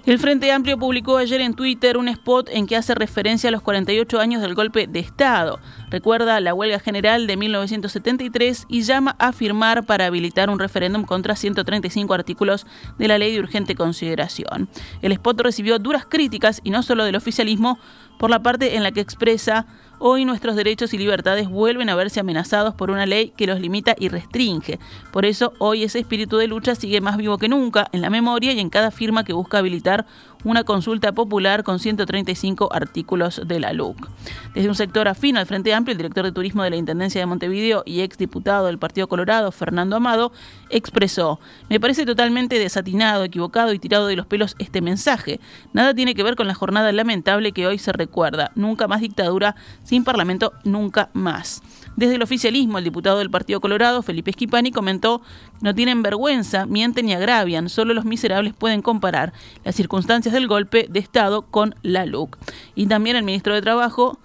El 0.04 0.18
Frente 0.18 0.50
Amplio 0.50 0.76
publicó 0.78 1.16
ayer 1.16 1.40
en 1.40 1.54
Twitter 1.54 1.96
un 1.96 2.08
spot 2.08 2.48
en 2.50 2.66
que 2.66 2.74
hace 2.74 2.92
referencia 2.92 3.48
a 3.48 3.52
los 3.52 3.62
48 3.62 4.18
años 4.18 4.42
del 4.42 4.56
golpe 4.56 4.88
de 4.88 4.98
Estado. 4.98 5.60
Recuerda 5.90 6.40
la 6.40 6.54
huelga 6.54 6.80
general 6.80 7.28
de 7.28 7.36
1973 7.36 8.66
y 8.68 8.82
llama 8.82 9.14
a 9.20 9.32
firmar 9.32 9.86
para 9.86 10.06
habilitar 10.06 10.50
un 10.50 10.58
referéndum 10.58 11.04
contra 11.04 11.36
135 11.36 12.14
artículos 12.14 12.66
de 12.98 13.06
la 13.06 13.16
ley 13.16 13.32
de 13.32 13.38
urgente 13.38 13.76
consideración. 13.76 14.68
El 15.02 15.12
spot 15.12 15.40
recibió 15.40 15.78
duras 15.78 16.04
críticas 16.04 16.60
y 16.64 16.70
no 16.70 16.82
solo 16.82 17.04
del 17.04 17.14
oficialismo 17.14 17.78
por 18.18 18.28
la 18.28 18.42
parte 18.42 18.74
en 18.74 18.82
la 18.82 18.90
que 18.90 19.00
expresa 19.00 19.66
Hoy 20.04 20.24
nuestros 20.24 20.56
derechos 20.56 20.92
y 20.94 20.98
libertades 20.98 21.48
vuelven 21.48 21.88
a 21.88 21.94
verse 21.94 22.18
amenazados 22.18 22.74
por 22.74 22.90
una 22.90 23.06
ley 23.06 23.32
que 23.36 23.46
los 23.46 23.60
limita 23.60 23.94
y 23.96 24.08
restringe. 24.08 24.80
Por 25.12 25.24
eso 25.24 25.52
hoy 25.60 25.84
ese 25.84 26.00
espíritu 26.00 26.38
de 26.38 26.48
lucha 26.48 26.74
sigue 26.74 27.00
más 27.00 27.16
vivo 27.16 27.38
que 27.38 27.48
nunca 27.48 27.86
en 27.92 28.00
la 28.00 28.10
memoria 28.10 28.50
y 28.50 28.58
en 28.58 28.68
cada 28.68 28.90
firma 28.90 29.22
que 29.22 29.32
busca 29.32 29.58
habilitar 29.58 30.04
una 30.44 30.64
consulta 30.64 31.12
popular 31.12 31.62
con 31.62 31.78
135 31.78 32.70
artículos 32.72 33.42
de 33.46 33.60
la 33.60 33.72
LUC. 33.72 34.08
Desde 34.54 34.68
un 34.68 34.74
sector 34.74 35.08
afín 35.08 35.36
al 35.36 35.46
Frente 35.46 35.72
Amplio, 35.72 35.92
el 35.92 35.98
director 35.98 36.24
de 36.24 36.32
Turismo 36.32 36.62
de 36.62 36.70
la 36.70 36.76
Intendencia 36.76 37.20
de 37.20 37.26
Montevideo 37.26 37.82
y 37.86 38.00
exdiputado 38.00 38.66
del 38.66 38.78
Partido 38.78 39.08
Colorado, 39.08 39.52
Fernando 39.52 39.96
Amado, 39.96 40.32
expresó, 40.70 41.38
me 41.68 41.78
parece 41.78 42.04
totalmente 42.04 42.58
desatinado, 42.58 43.24
equivocado 43.24 43.72
y 43.72 43.78
tirado 43.78 44.06
de 44.06 44.16
los 44.16 44.26
pelos 44.26 44.56
este 44.58 44.80
mensaje. 44.80 45.40
Nada 45.72 45.94
tiene 45.94 46.14
que 46.14 46.22
ver 46.22 46.36
con 46.36 46.48
la 46.48 46.54
jornada 46.54 46.90
lamentable 46.92 47.52
que 47.52 47.66
hoy 47.66 47.78
se 47.78 47.92
recuerda. 47.92 48.50
Nunca 48.54 48.88
más 48.88 49.00
dictadura, 49.00 49.54
sin 49.92 50.04
Parlamento, 50.04 50.54
nunca 50.64 51.10
más. 51.12 51.60
Desde 51.96 52.14
el 52.14 52.22
oficialismo, 52.22 52.78
el 52.78 52.84
diputado 52.84 53.18
del 53.18 53.30
Partido 53.30 53.60
Colorado, 53.60 54.00
Felipe 54.00 54.32
Schipani, 54.32 54.70
comentó 54.70 55.20
no 55.60 55.74
tienen 55.74 56.02
vergüenza, 56.02 56.64
mienten 56.64 57.10
y 57.10 57.12
agravian, 57.12 57.68
solo 57.68 57.92
los 57.92 58.06
miserables 58.06 58.54
pueden 58.54 58.80
comparar 58.80 59.34
las 59.64 59.74
circunstancias 59.74 60.32
del 60.32 60.48
golpe 60.48 60.86
de 60.88 60.98
Estado 60.98 61.42
con 61.42 61.74
la 61.82 62.06
LUC. 62.06 62.38
Y 62.74 62.86
también 62.86 63.16
el 63.16 63.22
ministro 63.22 63.54
de 63.54 63.60
Trabajo, 63.60 64.18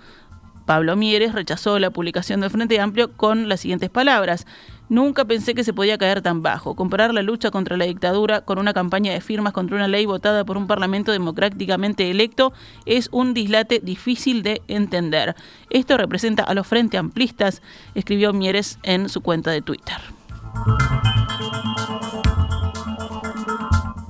Pablo 0.65 0.95
Mieres, 0.95 1.33
rechazó 1.33 1.79
la 1.79 1.89
publicación 1.89 2.39
del 2.39 2.49
Frente 2.49 2.79
Amplio 2.79 3.11
con 3.11 3.49
las 3.49 3.59
siguientes 3.59 3.89
palabras. 3.89 4.47
Nunca 4.89 5.25
pensé 5.25 5.53
que 5.53 5.63
se 5.63 5.73
podía 5.73 5.97
caer 5.97 6.21
tan 6.21 6.41
bajo. 6.41 6.75
Comparar 6.75 7.13
la 7.13 7.21
lucha 7.21 7.51
contra 7.51 7.75
la 7.77 7.85
dictadura 7.85 8.41
con 8.41 8.57
una 8.57 8.73
campaña 8.73 9.11
de 9.11 9.21
firmas 9.21 9.53
contra 9.53 9.75
una 9.75 9.87
ley 9.87 10.05
votada 10.05 10.45
por 10.45 10.57
un 10.57 10.67
parlamento 10.67 11.11
democráticamente 11.11 12.09
electo 12.09 12.53
es 12.85 13.09
un 13.11 13.33
dislate 13.33 13.79
difícil 13.79 14.43
de 14.43 14.61
entender. 14.67 15.35
Esto 15.69 15.97
representa 15.97 16.43
a 16.43 16.53
los 16.53 16.67
frente 16.67 16.97
amplistas, 16.97 17.61
escribió 17.95 18.31
Mieres 18.33 18.79
en 18.83 19.09
su 19.09 19.21
cuenta 19.21 19.51
de 19.51 19.61
Twitter. 19.61 19.97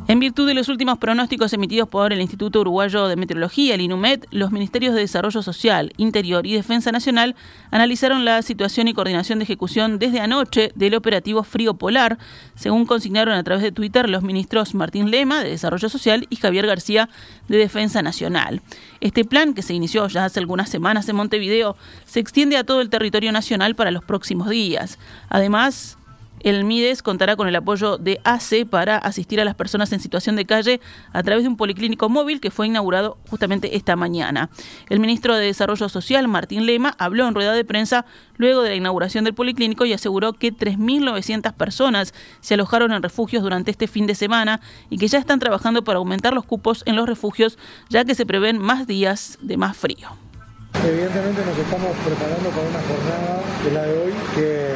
En 0.09 0.21
virtud 0.21 0.47
de 0.47 0.53
los 0.53 0.69
últimos 0.69 0.99
pronósticos 0.99 1.51
emitidos 1.51 1.89
por 1.89 2.13
el 2.13 2.21
Instituto 2.21 2.61
Uruguayo 2.61 3.09
de 3.09 3.17
Meteorología, 3.17 3.75
el 3.75 3.81
INUMED, 3.81 4.23
los 4.31 4.53
Ministerios 4.53 4.95
de 4.95 5.01
Desarrollo 5.01 5.41
Social, 5.41 5.91
Interior 5.97 6.47
y 6.47 6.53
Defensa 6.53 6.93
Nacional 6.93 7.35
analizaron 7.71 8.23
la 8.23 8.41
situación 8.41 8.87
y 8.87 8.93
coordinación 8.93 9.39
de 9.39 9.43
ejecución 9.43 9.99
desde 9.99 10.21
anoche 10.21 10.71
del 10.75 10.95
operativo 10.95 11.43
Frío 11.43 11.73
Polar, 11.73 12.19
según 12.55 12.85
consignaron 12.85 13.33
a 13.33 13.43
través 13.43 13.61
de 13.61 13.73
Twitter 13.73 14.09
los 14.09 14.23
ministros 14.23 14.75
Martín 14.75 15.11
Lema, 15.11 15.43
de 15.43 15.49
Desarrollo 15.49 15.89
Social, 15.89 16.25
y 16.29 16.37
Javier 16.37 16.67
García, 16.67 17.09
de 17.49 17.57
Defensa 17.57 18.01
Nacional. 18.01 18.61
Este 19.01 19.25
plan, 19.25 19.53
que 19.53 19.61
se 19.61 19.73
inició 19.73 20.07
ya 20.07 20.23
hace 20.23 20.39
algunas 20.39 20.69
semanas 20.69 21.09
en 21.09 21.17
Montevideo, 21.17 21.75
se 22.05 22.21
extiende 22.21 22.55
a 22.55 22.63
todo 22.63 22.79
el 22.79 22.89
territorio 22.89 23.33
nacional 23.33 23.75
para 23.75 23.91
los 23.91 24.05
próximos 24.05 24.49
días. 24.49 24.99
Además, 25.27 25.97
el 26.41 26.63
MIDES 26.63 27.01
contará 27.01 27.35
con 27.35 27.47
el 27.47 27.55
apoyo 27.55 27.97
de 27.97 28.19
ACE 28.23 28.65
para 28.65 28.97
asistir 28.97 29.41
a 29.41 29.45
las 29.45 29.55
personas 29.55 29.91
en 29.91 29.99
situación 29.99 30.35
de 30.35 30.45
calle 30.45 30.81
a 31.13 31.23
través 31.23 31.43
de 31.43 31.49
un 31.49 31.57
policlínico 31.57 32.09
móvil 32.09 32.39
que 32.39 32.51
fue 32.51 32.67
inaugurado 32.67 33.17
justamente 33.29 33.75
esta 33.75 33.95
mañana. 33.95 34.49
El 34.89 34.99
ministro 34.99 35.35
de 35.35 35.45
Desarrollo 35.45 35.89
Social, 35.89 36.27
Martín 36.27 36.65
Lema, 36.65 36.95
habló 36.97 37.27
en 37.27 37.35
rueda 37.35 37.53
de 37.53 37.65
prensa 37.65 38.05
luego 38.37 38.61
de 38.61 38.69
la 38.69 38.75
inauguración 38.75 39.23
del 39.23 39.33
policlínico 39.33 39.85
y 39.85 39.93
aseguró 39.93 40.33
que 40.33 40.53
3.900 40.53 41.53
personas 41.53 42.13
se 42.41 42.53
alojaron 42.53 42.91
en 42.91 43.01
refugios 43.01 43.43
durante 43.43 43.71
este 43.71 43.87
fin 43.87 44.07
de 44.07 44.15
semana 44.15 44.61
y 44.89 44.97
que 44.97 45.07
ya 45.07 45.19
están 45.19 45.39
trabajando 45.39 45.83
para 45.83 45.99
aumentar 45.99 46.33
los 46.33 46.45
cupos 46.45 46.83
en 46.85 46.95
los 46.95 47.07
refugios 47.07 47.57
ya 47.89 48.05
que 48.05 48.15
se 48.15 48.25
prevén 48.25 48.57
más 48.57 48.87
días 48.87 49.37
de 49.41 49.57
más 49.57 49.75
frío. 49.75 50.26
Evidentemente 50.75 51.43
nos 51.43 51.57
estamos 51.57 51.91
preparando 52.03 52.47
para 52.51 52.67
una 52.67 52.83
jornada 52.83 53.33
de 53.63 53.71
la 53.71 53.83
de 53.83 53.95
hoy 53.97 54.13
que, 54.35 54.75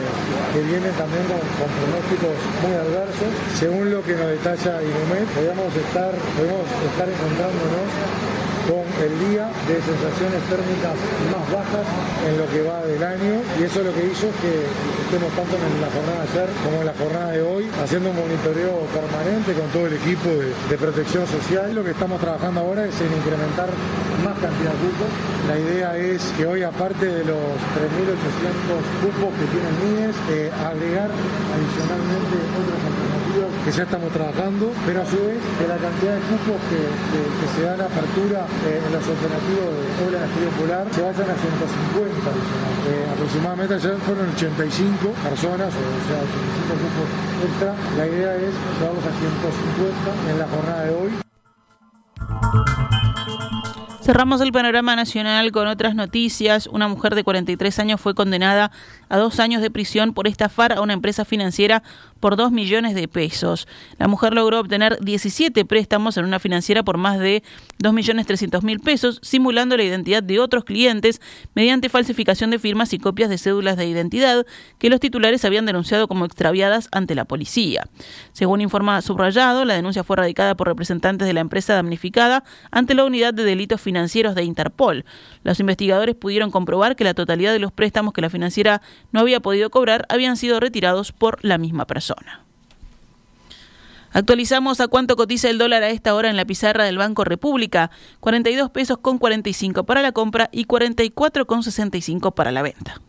viene 0.67 0.89
también 1.00 1.24
con, 1.27 1.39
pronósticos 1.39 2.36
muy 2.63 2.74
adversos. 2.75 3.31
Según 3.60 3.91
lo 3.91 4.03
que 4.03 4.15
nos 4.15 4.27
detalla 4.27 4.83
Inumet, 4.83 5.27
podemos 5.31 5.71
estar, 5.75 6.12
podemos 6.36 6.67
estar 6.67 7.07
encontrándonos 7.07 7.88
con 8.68 8.86
el 9.01 9.13
día 9.30 9.50
de 9.68 9.75
sensaciones 9.82 10.41
térmicas 10.50 10.96
más 11.32 11.46
bajas 11.51 11.86
en 12.27 12.38
lo 12.38 12.46
que 12.50 12.62
va 12.62 12.86
del 12.86 13.03
año 13.03 13.41
y 13.60 13.63
eso 13.63 13.82
lo 13.82 13.94
que 13.94 14.06
hizo 14.06 14.27
es 14.27 14.36
que 14.41 14.53
estemos 15.08 15.32
tanto 15.34 15.56
en 15.58 15.82
la 15.82 15.89
jornada 15.89 16.22
de 16.22 16.30
ayer 16.30 16.50
como 16.63 16.75
en 16.82 16.88
la 16.88 16.96
jornada 16.96 17.32
de 17.32 17.41
hoy 17.41 17.63
haciendo 17.82 18.10
un 18.12 18.18
monitoreo 18.18 18.86
permanente 18.94 19.53
con 19.53 19.68
todo 19.70 19.88
el 19.88 19.94
equipo 19.94 20.30
de, 20.30 20.77
protección 20.82 21.27
social. 21.27 21.75
Lo 21.75 21.84
que 21.84 21.91
estamos 21.91 22.20
trabajando 22.20 22.62
ahora 22.62 22.86
es 22.86 22.96
en 23.01 23.13
incrementar 23.13 23.70
más 24.25 24.34
cantidad 24.39 24.74
de 24.74 24.82
cupos. 24.82 25.12
La 25.48 25.60
idea 25.60 25.98
es 25.98 26.22
que 26.38 26.46
hoy 26.46 26.63
aparte 26.63 27.06
de 27.06 27.24
los 27.24 27.38
3.800 27.77 28.18
cupos 29.03 29.30
que 29.38 29.46
tienen 29.53 29.74
MIES, 29.84 30.15
eh, 30.32 30.51
agregar 30.65 31.12
adicionalmente 31.12 32.36
otras 32.58 33.21
que 33.32 33.72
ya 33.72 33.84
estamos 33.84 34.12
trabajando, 34.12 34.72
pero 34.86 35.02
a 35.02 35.06
su 35.06 35.18
vez 35.18 35.40
que 35.58 35.68
la 35.68 35.78
cantidad 35.78 36.16
de 36.16 36.22
cupos 36.28 36.60
que, 36.68 36.82
se 37.56 37.62
dan 37.64 37.82
apertura 37.82 38.46
eh, 38.68 38.82
en 38.84 38.92
los 38.92 39.04
operativos 39.04 39.68
de 39.72 39.88
obra 40.08 40.20
de 40.20 40.26
estudio 40.28 40.50
polar 40.60 40.86
se 40.92 41.02
vayan 41.02 41.30
a 41.32 41.36
150 41.36 42.32
eh, 42.82 43.08
aproximadamente 43.14 43.76
ayer 43.76 43.96
fueron 44.06 44.30
85 44.30 45.12
personas, 45.12 45.70
o 45.70 45.84
sea, 46.08 46.20
85 46.20 46.76
cupos 46.82 47.08
extra. 47.46 47.76
La 47.98 48.08
idea 48.08 48.36
es 48.36 48.52
que 48.52 48.84
vamos 48.84 49.04
a 49.06 49.12
150 49.12 50.32
en 50.32 50.40
la 50.40 50.48
jornada 50.48 50.84
de 50.86 50.92
hoy. 50.92 51.12
Cerramos 54.02 54.42
el 54.42 54.52
panorama 54.52 54.96
nacional 54.96 55.52
con 55.52 55.68
otras 55.68 55.94
noticias. 55.94 56.66
Una 56.66 56.88
mujer 56.88 57.14
de 57.14 57.24
43 57.24 57.80
años 57.80 58.02
fue 58.02 58.16
condenada 58.16 58.72
a 59.12 59.18
dos 59.18 59.41
años 59.41 59.62
de 59.62 59.70
prisión 59.70 60.13
por 60.13 60.25
estafar 60.25 60.72
a 60.72 60.80
una 60.80 60.94
empresa 60.94 61.25
financiera 61.25 61.84
por 62.22 62.38
2 62.38 62.53
millones 62.53 62.96
de 62.96 63.10
pesos. 63.10 63.68
La 63.98 64.08
mujer 64.08 64.34
logró 64.34 64.60
obtener 64.60 65.00
17 65.01 65.65
préstamos 65.65 66.15
en 66.15 66.24
una 66.24 66.39
financiera 66.39 66.84
por 66.84 66.98
más 66.98 67.20
de 67.20 67.44
2 67.80 67.94
millones 67.94 68.25
300 68.27 68.63
mil 68.63 68.80
pesos, 68.80 69.20
simulando 69.22 69.75
la 69.75 69.84
identidad 69.84 70.24
de 70.24 70.39
otros 70.39 70.63
clientes 70.63 71.20
mediante 71.56 71.89
falsificación 71.89 72.51
de 72.51 72.60
firmas 72.60 72.94
y 72.94 73.00
copias 73.00 73.30
de 73.30 73.38
cédulas 73.38 73.75
de 73.75 73.86
identidad 73.86 74.46
que 74.77 74.89
los 74.89 75.01
titulares 75.01 75.44
habían 75.44 75.65
denunciado 75.65 76.08
como 76.08 76.24
extraviadas 76.24 76.88
ante 76.94 77.13
la 77.13 77.25
policía. 77.25 77.89
Según 78.32 78.62
informa 78.62 79.01
Subrayado, 79.01 79.65
la 79.65 79.74
denuncia 79.74 80.06
fue 80.06 80.15
radicada 80.15 80.56
por 80.56 80.68
representantes 80.68 81.27
de 81.27 81.34
la 81.34 81.41
empresa 81.41 81.74
damnificada 81.74 82.46
ante 82.70 82.94
la 82.94 83.03
unidad 83.03 83.34
de 83.34 83.44
delitos 83.44 83.82
financieros 83.82 84.36
de 84.36 84.44
Interpol. 84.44 85.03
Los 85.44 85.60
investigadores 85.60 86.15
pudieron 86.15 86.50
comprobar 86.50 86.96
que 86.96 87.03
la 87.03 87.13
totalidad 87.13 87.51
de 87.51 87.60
los 87.60 87.74
préstamos 87.74 88.13
que 88.13 88.22
la 88.22 88.30
financiera 88.30 88.82
no 89.12 89.20
había 89.20 89.39
podido 89.39 89.70
cobrar 89.70 90.05
habían 90.10 90.38
sido 90.38 90.60
retirados 90.60 91.12
por 91.12 91.43
la 91.43 91.58
misma 91.58 91.86
persona. 91.86 92.41
Actualizamos 94.13 94.81
a 94.81 94.88
cuánto 94.88 95.15
cotiza 95.15 95.50
el 95.50 95.58
dólar 95.58 95.84
a 95.84 95.89
esta 95.89 96.13
hora 96.15 96.29
en 96.29 96.36
la 96.36 96.46
pizarra 96.46 96.84
del 96.84 96.98
Banco 96.98 97.24
República, 97.24 97.91
42 98.20 98.70
pesos 98.70 98.98
con 98.98 99.17
45 99.17 99.86
para 99.86 100.01
la 100.01 100.12
compra 100.12 100.50
y 100.51 100.65
44 100.65 101.48
con 101.48 101.63
65 101.63 102.31
para 102.31 102.51
la 102.51 102.62
venta. 102.62 103.01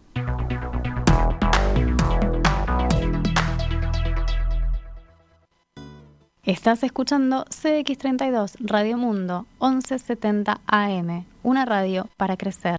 Estás 6.44 6.82
escuchando 6.82 7.44
CX32 7.44 8.56
Radio 8.58 8.96
Mundo 8.96 9.46
1170 9.60 10.60
AM, 10.66 11.24
una 11.44 11.64
radio 11.64 12.08
para 12.16 12.36
crecer. 12.36 12.78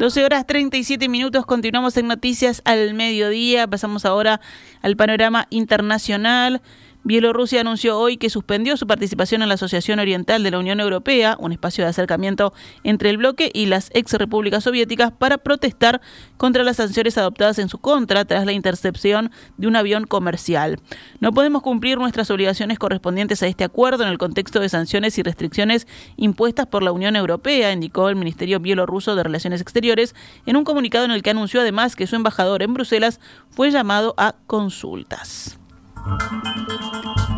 12 0.00 0.24
horas 0.24 0.46
37 0.46 1.10
minutos, 1.10 1.44
continuamos 1.44 1.94
en 1.98 2.08
Noticias 2.08 2.62
al 2.64 2.94
Mediodía, 2.94 3.66
pasamos 3.66 4.06
ahora 4.06 4.40
al 4.80 4.96
panorama 4.96 5.46
internacional. 5.50 6.62
Bielorrusia 7.02 7.62
anunció 7.62 7.98
hoy 7.98 8.18
que 8.18 8.28
suspendió 8.28 8.76
su 8.76 8.86
participación 8.86 9.40
en 9.40 9.48
la 9.48 9.54
Asociación 9.54 10.00
Oriental 10.00 10.42
de 10.42 10.50
la 10.50 10.58
Unión 10.58 10.80
Europea, 10.80 11.34
un 11.40 11.50
espacio 11.50 11.82
de 11.82 11.88
acercamiento 11.88 12.52
entre 12.84 13.08
el 13.08 13.16
bloque 13.16 13.50
y 13.54 13.66
las 13.66 13.90
ex 13.94 14.12
repúblicas 14.12 14.64
soviéticas, 14.64 15.10
para 15.10 15.38
protestar 15.38 16.02
contra 16.36 16.62
las 16.62 16.76
sanciones 16.76 17.16
adoptadas 17.16 17.58
en 17.58 17.70
su 17.70 17.78
contra 17.78 18.26
tras 18.26 18.44
la 18.44 18.52
intercepción 18.52 19.30
de 19.56 19.66
un 19.66 19.76
avión 19.76 20.04
comercial. 20.04 20.78
No 21.20 21.32
podemos 21.32 21.62
cumplir 21.62 21.96
nuestras 21.96 22.30
obligaciones 22.30 22.78
correspondientes 22.78 23.42
a 23.42 23.46
este 23.46 23.64
acuerdo 23.64 24.02
en 24.02 24.10
el 24.10 24.18
contexto 24.18 24.60
de 24.60 24.68
sanciones 24.68 25.16
y 25.16 25.22
restricciones 25.22 25.86
impuestas 26.18 26.66
por 26.66 26.82
la 26.82 26.92
Unión 26.92 27.16
Europea, 27.16 27.72
indicó 27.72 28.10
el 28.10 28.16
Ministerio 28.16 28.60
Bielorruso 28.60 29.16
de 29.16 29.22
Relaciones 29.22 29.62
Exteriores 29.62 30.14
en 30.44 30.56
un 30.56 30.64
comunicado 30.64 31.06
en 31.06 31.12
el 31.12 31.22
que 31.22 31.30
anunció 31.30 31.62
además 31.62 31.96
que 31.96 32.06
su 32.06 32.16
embajador 32.16 32.62
en 32.62 32.74
Bruselas 32.74 33.20
fue 33.48 33.70
llamado 33.70 34.14
a 34.18 34.34
consultas. 34.46 35.59
Thank 36.02 37.18
you. 37.18 37.29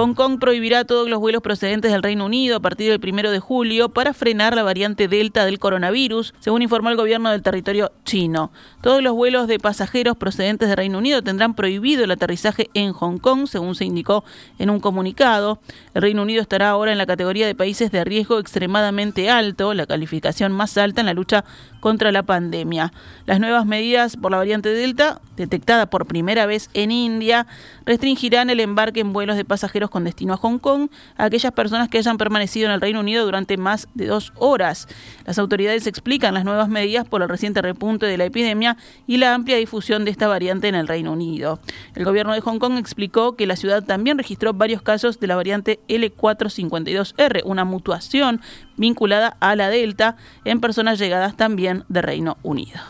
Hong 0.00 0.14
Kong 0.14 0.38
prohibirá 0.38 0.86
todos 0.86 1.10
los 1.10 1.20
vuelos 1.20 1.42
procedentes 1.42 1.92
del 1.92 2.02
Reino 2.02 2.24
Unido 2.24 2.56
a 2.56 2.60
partir 2.60 2.88
del 2.88 3.00
primero 3.00 3.30
de 3.30 3.38
julio 3.38 3.90
para 3.90 4.14
frenar 4.14 4.56
la 4.56 4.62
variante 4.62 5.08
Delta 5.08 5.44
del 5.44 5.58
coronavirus, 5.58 6.32
según 6.40 6.62
informó 6.62 6.88
el 6.88 6.96
gobierno 6.96 7.30
del 7.30 7.42
territorio 7.42 7.92
chino. 8.02 8.50
Todos 8.80 9.02
los 9.02 9.12
vuelos 9.12 9.46
de 9.46 9.58
pasajeros 9.58 10.16
procedentes 10.16 10.70
del 10.70 10.78
Reino 10.78 10.96
Unido 10.96 11.22
tendrán 11.22 11.52
prohibido 11.52 12.02
el 12.02 12.12
aterrizaje 12.12 12.70
en 12.72 12.94
Hong 12.94 13.18
Kong, 13.18 13.46
según 13.46 13.74
se 13.74 13.84
indicó 13.84 14.24
en 14.58 14.70
un 14.70 14.80
comunicado. 14.80 15.60
El 15.92 16.00
Reino 16.00 16.22
Unido 16.22 16.40
estará 16.40 16.70
ahora 16.70 16.92
en 16.92 16.98
la 16.98 17.04
categoría 17.04 17.46
de 17.46 17.54
países 17.54 17.92
de 17.92 18.02
riesgo 18.02 18.38
extremadamente 18.38 19.28
alto, 19.28 19.74
la 19.74 19.84
calificación 19.84 20.50
más 20.52 20.78
alta 20.78 21.02
en 21.02 21.08
la 21.08 21.12
lucha 21.12 21.44
contra 21.80 22.10
la 22.10 22.22
pandemia. 22.22 22.90
Las 23.26 23.38
nuevas 23.38 23.66
medidas 23.66 24.16
por 24.16 24.30
la 24.30 24.38
variante 24.38 24.70
Delta, 24.70 25.20
detectada 25.36 25.90
por 25.90 26.06
primera 26.06 26.46
vez 26.46 26.70
en 26.72 26.90
India, 26.90 27.46
restringirán 27.84 28.48
el 28.48 28.60
embarque 28.60 29.00
en 29.00 29.12
vuelos 29.12 29.36
de 29.36 29.44
pasajeros 29.44 29.89
con 29.90 30.04
destino 30.04 30.34
a 30.34 30.36
Hong 30.36 30.58
Kong 30.58 30.88
a 31.16 31.24
aquellas 31.24 31.52
personas 31.52 31.88
que 31.88 31.98
hayan 31.98 32.16
permanecido 32.16 32.66
en 32.66 32.72
el 32.72 32.80
Reino 32.80 33.00
Unido 33.00 33.24
durante 33.24 33.56
más 33.56 33.88
de 33.94 34.06
dos 34.06 34.32
horas. 34.36 34.88
Las 35.26 35.38
autoridades 35.38 35.86
explican 35.86 36.34
las 36.34 36.44
nuevas 36.44 36.68
medidas 36.68 37.06
por 37.06 37.22
el 37.22 37.28
reciente 37.28 37.62
repunte 37.62 38.06
de 38.06 38.16
la 38.16 38.24
epidemia 38.24 38.76
y 39.06 39.18
la 39.18 39.34
amplia 39.34 39.56
difusión 39.56 40.04
de 40.04 40.10
esta 40.10 40.28
variante 40.28 40.68
en 40.68 40.74
el 40.74 40.88
Reino 40.88 41.12
Unido. 41.12 41.60
El 41.94 42.04
gobierno 42.04 42.32
de 42.32 42.40
Hong 42.40 42.58
Kong 42.58 42.78
explicó 42.78 43.36
que 43.36 43.46
la 43.46 43.56
ciudad 43.56 43.84
también 43.84 44.18
registró 44.18 44.54
varios 44.54 44.82
casos 44.82 45.20
de 45.20 45.26
la 45.26 45.36
variante 45.36 45.80
L452R, 45.88 47.42
una 47.44 47.64
mutuación 47.64 48.40
vinculada 48.76 49.36
a 49.40 49.56
la 49.56 49.68
Delta 49.68 50.16
en 50.44 50.60
personas 50.60 50.98
llegadas 50.98 51.36
también 51.36 51.84
de 51.88 52.02
Reino 52.02 52.38
Unido. 52.42 52.80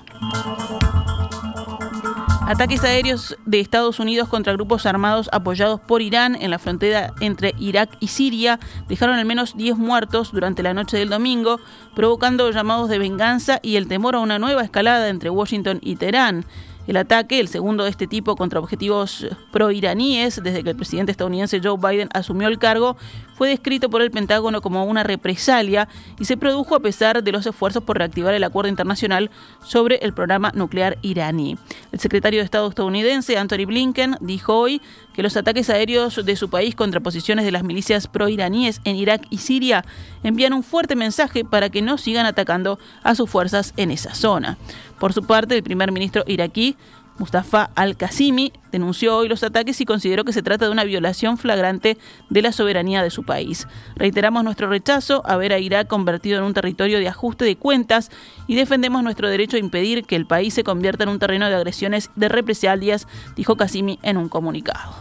Ataques 2.50 2.82
aéreos 2.82 3.38
de 3.46 3.60
Estados 3.60 4.00
Unidos 4.00 4.28
contra 4.28 4.52
grupos 4.52 4.84
armados 4.84 5.28
apoyados 5.30 5.78
por 5.78 6.02
Irán 6.02 6.34
en 6.34 6.50
la 6.50 6.58
frontera 6.58 7.14
entre 7.20 7.54
Irak 7.60 7.96
y 8.00 8.08
Siria 8.08 8.58
dejaron 8.88 9.14
al 9.14 9.24
menos 9.24 9.56
10 9.56 9.76
muertos 9.78 10.32
durante 10.32 10.64
la 10.64 10.74
noche 10.74 10.96
del 10.96 11.10
domingo, 11.10 11.60
provocando 11.94 12.50
llamados 12.50 12.88
de 12.88 12.98
venganza 12.98 13.60
y 13.62 13.76
el 13.76 13.86
temor 13.86 14.16
a 14.16 14.18
una 14.18 14.40
nueva 14.40 14.62
escalada 14.62 15.10
entre 15.10 15.30
Washington 15.30 15.78
y 15.80 15.94
Teherán. 15.94 16.44
El 16.88 16.96
ataque, 16.96 17.38
el 17.38 17.46
segundo 17.46 17.84
de 17.84 17.90
este 17.90 18.08
tipo 18.08 18.34
contra 18.34 18.58
objetivos 18.58 19.28
pro-iraníes 19.52 20.42
desde 20.42 20.64
que 20.64 20.70
el 20.70 20.76
presidente 20.76 21.12
estadounidense 21.12 21.60
Joe 21.62 21.78
Biden 21.78 22.08
asumió 22.14 22.48
el 22.48 22.58
cargo, 22.58 22.96
fue 23.40 23.48
descrito 23.48 23.88
por 23.88 24.02
el 24.02 24.10
Pentágono 24.10 24.60
como 24.60 24.84
una 24.84 25.02
represalia 25.02 25.88
y 26.18 26.26
se 26.26 26.36
produjo 26.36 26.74
a 26.74 26.80
pesar 26.80 27.24
de 27.24 27.32
los 27.32 27.46
esfuerzos 27.46 27.82
por 27.82 27.96
reactivar 27.96 28.34
el 28.34 28.44
acuerdo 28.44 28.68
internacional 28.68 29.30
sobre 29.64 29.96
el 30.02 30.12
programa 30.12 30.52
nuclear 30.54 30.98
iraní. 31.00 31.56
El 31.90 32.00
secretario 32.00 32.40
de 32.40 32.44
Estado 32.44 32.68
estadounidense, 32.68 33.38
Anthony 33.38 33.64
Blinken, 33.64 34.16
dijo 34.20 34.58
hoy 34.58 34.82
que 35.14 35.22
los 35.22 35.38
ataques 35.38 35.70
aéreos 35.70 36.22
de 36.22 36.36
su 36.36 36.50
país 36.50 36.74
contra 36.74 37.00
posiciones 37.00 37.46
de 37.46 37.50
las 37.50 37.64
milicias 37.64 38.08
pro-iraníes 38.08 38.82
en 38.84 38.96
Irak 38.96 39.26
y 39.30 39.38
Siria 39.38 39.86
envían 40.22 40.52
un 40.52 40.62
fuerte 40.62 40.94
mensaje 40.94 41.42
para 41.42 41.70
que 41.70 41.80
no 41.80 41.96
sigan 41.96 42.26
atacando 42.26 42.78
a 43.02 43.14
sus 43.14 43.30
fuerzas 43.30 43.72
en 43.78 43.90
esa 43.90 44.14
zona. 44.14 44.58
Por 44.98 45.14
su 45.14 45.22
parte, 45.22 45.56
el 45.56 45.62
primer 45.62 45.92
ministro 45.92 46.24
iraquí 46.26 46.76
Mustafa 47.18 47.70
al-Qasimi 47.74 48.52
denunció 48.72 49.16
hoy 49.16 49.28
los 49.28 49.42
ataques 49.42 49.80
y 49.80 49.84
consideró 49.84 50.24
que 50.24 50.32
se 50.32 50.42
trata 50.42 50.64
de 50.64 50.70
una 50.70 50.84
violación 50.84 51.36
flagrante 51.36 51.98
de 52.30 52.42
la 52.42 52.52
soberanía 52.52 53.02
de 53.02 53.10
su 53.10 53.24
país. 53.24 53.68
Reiteramos 53.96 54.42
nuestro 54.42 54.68
rechazo 54.68 55.22
a 55.26 55.36
ver 55.36 55.52
a 55.52 55.58
Irak 55.58 55.86
convertido 55.86 56.38
en 56.38 56.44
un 56.44 56.54
territorio 56.54 56.98
de 56.98 57.08
ajuste 57.08 57.44
de 57.44 57.56
cuentas 57.56 58.10
y 58.46 58.54
defendemos 58.54 59.02
nuestro 59.02 59.28
derecho 59.28 59.56
a 59.56 59.60
impedir 59.60 60.04
que 60.04 60.16
el 60.16 60.26
país 60.26 60.54
se 60.54 60.64
convierta 60.64 61.04
en 61.04 61.10
un 61.10 61.18
terreno 61.18 61.48
de 61.48 61.56
agresiones 61.56 62.10
de 62.16 62.28
represalias, 62.28 63.06
dijo 63.36 63.56
Qasimi 63.56 63.98
en 64.02 64.16
un 64.16 64.28
comunicado. 64.28 64.94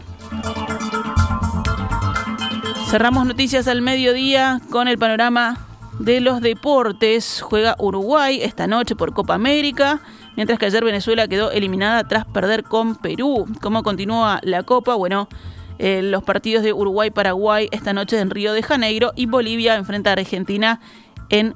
Cerramos 2.90 3.26
noticias 3.28 3.68
al 3.68 3.82
mediodía 3.82 4.62
con 4.72 4.88
el 4.88 4.98
panorama 4.98 5.69
de 6.00 6.22
los 6.22 6.42
deportes. 6.42 7.42
Juega 7.42 7.76
Uruguay 7.78 8.40
esta 8.42 8.66
noche 8.68 8.96
por 8.96 9.14
Copa 9.14 9.36
América 9.36 10.02
mientras 10.36 10.58
que 10.58 10.66
ayer 10.68 10.84
Venezuela 10.84 11.28
quedó 11.28 11.52
eliminada 11.52 12.08
tras 12.08 12.26
perder 12.26 12.64
con 12.64 12.96
Perú. 12.96 13.46
¿Cómo 13.62 13.84
continúa 13.84 14.40
la 14.44 14.64
Copa? 14.64 14.96
Bueno, 14.96 15.28
eh, 15.78 16.02
los 16.02 16.24
partidos 16.24 16.64
de 16.64 16.74
Uruguay-Paraguay 16.74 17.68
esta 17.72 17.94
noche 17.94 18.20
en 18.20 18.30
Río 18.30 18.54
de 18.54 18.64
Janeiro 18.64 19.12
y 19.16 19.26
Bolivia 19.26 19.76
enfrenta 19.76 20.12
a 20.12 20.14
Argentina 20.14 20.80
en 21.30 21.54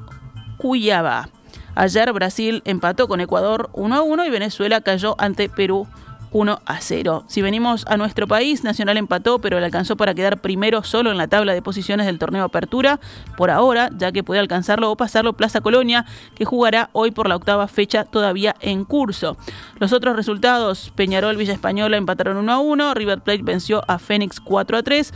Cuyaba. 0.57 1.29
Ayer 1.75 2.11
Brasil 2.13 2.61
empató 2.65 3.07
con 3.07 3.21
Ecuador 3.21 3.69
1 3.73 3.95
a 3.95 4.01
1 4.01 4.25
y 4.25 4.29
Venezuela 4.29 4.81
cayó 4.81 5.15
ante 5.17 5.49
Perú 5.49 5.87
1 6.33 6.61
a 6.65 6.81
0. 6.81 7.23
Si 7.27 7.41
venimos 7.41 7.85
a 7.87 7.95
nuestro 7.95 8.27
país, 8.27 8.63
Nacional 8.63 8.97
empató, 8.97 9.39
pero 9.39 9.59
le 9.59 9.65
alcanzó 9.65 9.95
para 9.95 10.13
quedar 10.13 10.41
primero 10.41 10.83
solo 10.83 11.11
en 11.11 11.17
la 11.17 11.27
tabla 11.27 11.53
de 11.53 11.61
posiciones 11.61 12.05
del 12.05 12.19
torneo 12.19 12.43
Apertura, 12.43 12.99
por 13.37 13.51
ahora, 13.51 13.89
ya 13.95 14.11
que 14.11 14.23
puede 14.23 14.39
alcanzarlo 14.39 14.91
o 14.91 14.97
pasarlo 14.97 15.33
Plaza 15.33 15.61
Colonia, 15.61 16.05
que 16.35 16.45
jugará 16.45 16.89
hoy 16.91 17.11
por 17.11 17.29
la 17.29 17.35
octava 17.35 17.67
fecha 17.67 18.03
todavía 18.03 18.55
en 18.59 18.83
curso. 18.83 19.37
Los 19.79 19.93
otros 19.93 20.15
resultados, 20.15 20.91
Peñarol 20.95 21.37
Villa 21.37 21.53
Española 21.53 21.97
empataron 21.97 22.37
1 22.37 22.51
a 22.51 22.59
1, 22.59 22.93
River 22.95 23.21
Plate 23.21 23.43
venció 23.43 23.83
a 23.87 23.99
Fénix 23.99 24.39
4 24.39 24.77
a 24.77 24.83
3, 24.83 25.13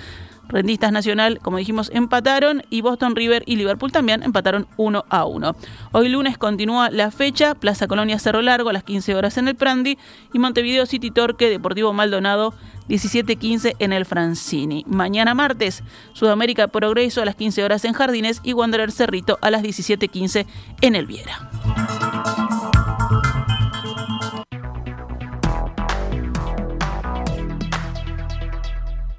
Rendistas 0.50 0.92
Nacional, 0.92 1.40
como 1.40 1.58
dijimos, 1.58 1.92
empataron 1.94 2.64
y 2.70 2.82
Boston 2.82 3.16
River 3.16 3.44
y 3.46 3.56
Liverpool 3.56 3.92
también 3.92 4.24
empataron 4.24 4.68
1 4.78 5.06
a 5.10 5.26
1. 5.26 5.56
Hoy 5.92 6.10
lunes 6.10 6.38
continúa 6.38 6.90
la 6.90 7.12
fecha, 7.12 7.56
Plaza 7.56 7.88
Colonia 7.88 8.20
Cerro 8.20 8.42
Largo 8.42 8.70
a 8.70 8.74
las 8.74 8.84
15 8.84 9.16
horas 9.16 9.38
en 9.38 9.48
el 9.48 9.56
Prandi 9.56 9.98
y 10.34 10.40
Montevideo 10.40 10.86
City 10.86 11.12
Torque 11.12 11.50
Deportivo 11.50 11.94
Maldonado 11.94 12.54
17.15 12.88 13.76
en 13.80 13.94
el 13.94 14.06
Francini. 14.06 14.84
Mañana 14.88 15.34
martes, 15.34 15.84
Sudamérica 16.14 16.68
Progreso 16.68 17.22
a 17.22 17.26
las 17.26 17.36
15 17.36 17.64
horas 17.64 17.86
en 17.86 17.94
Jardines 17.94 18.42
y 18.44 18.54
Wanderer 18.54 18.92
Cerrito 18.92 19.38
a 19.42 19.52
las 19.52 19.64
17.15 19.64 20.46
en 20.82 20.96
el 20.96 21.06
Viera. 21.06 21.50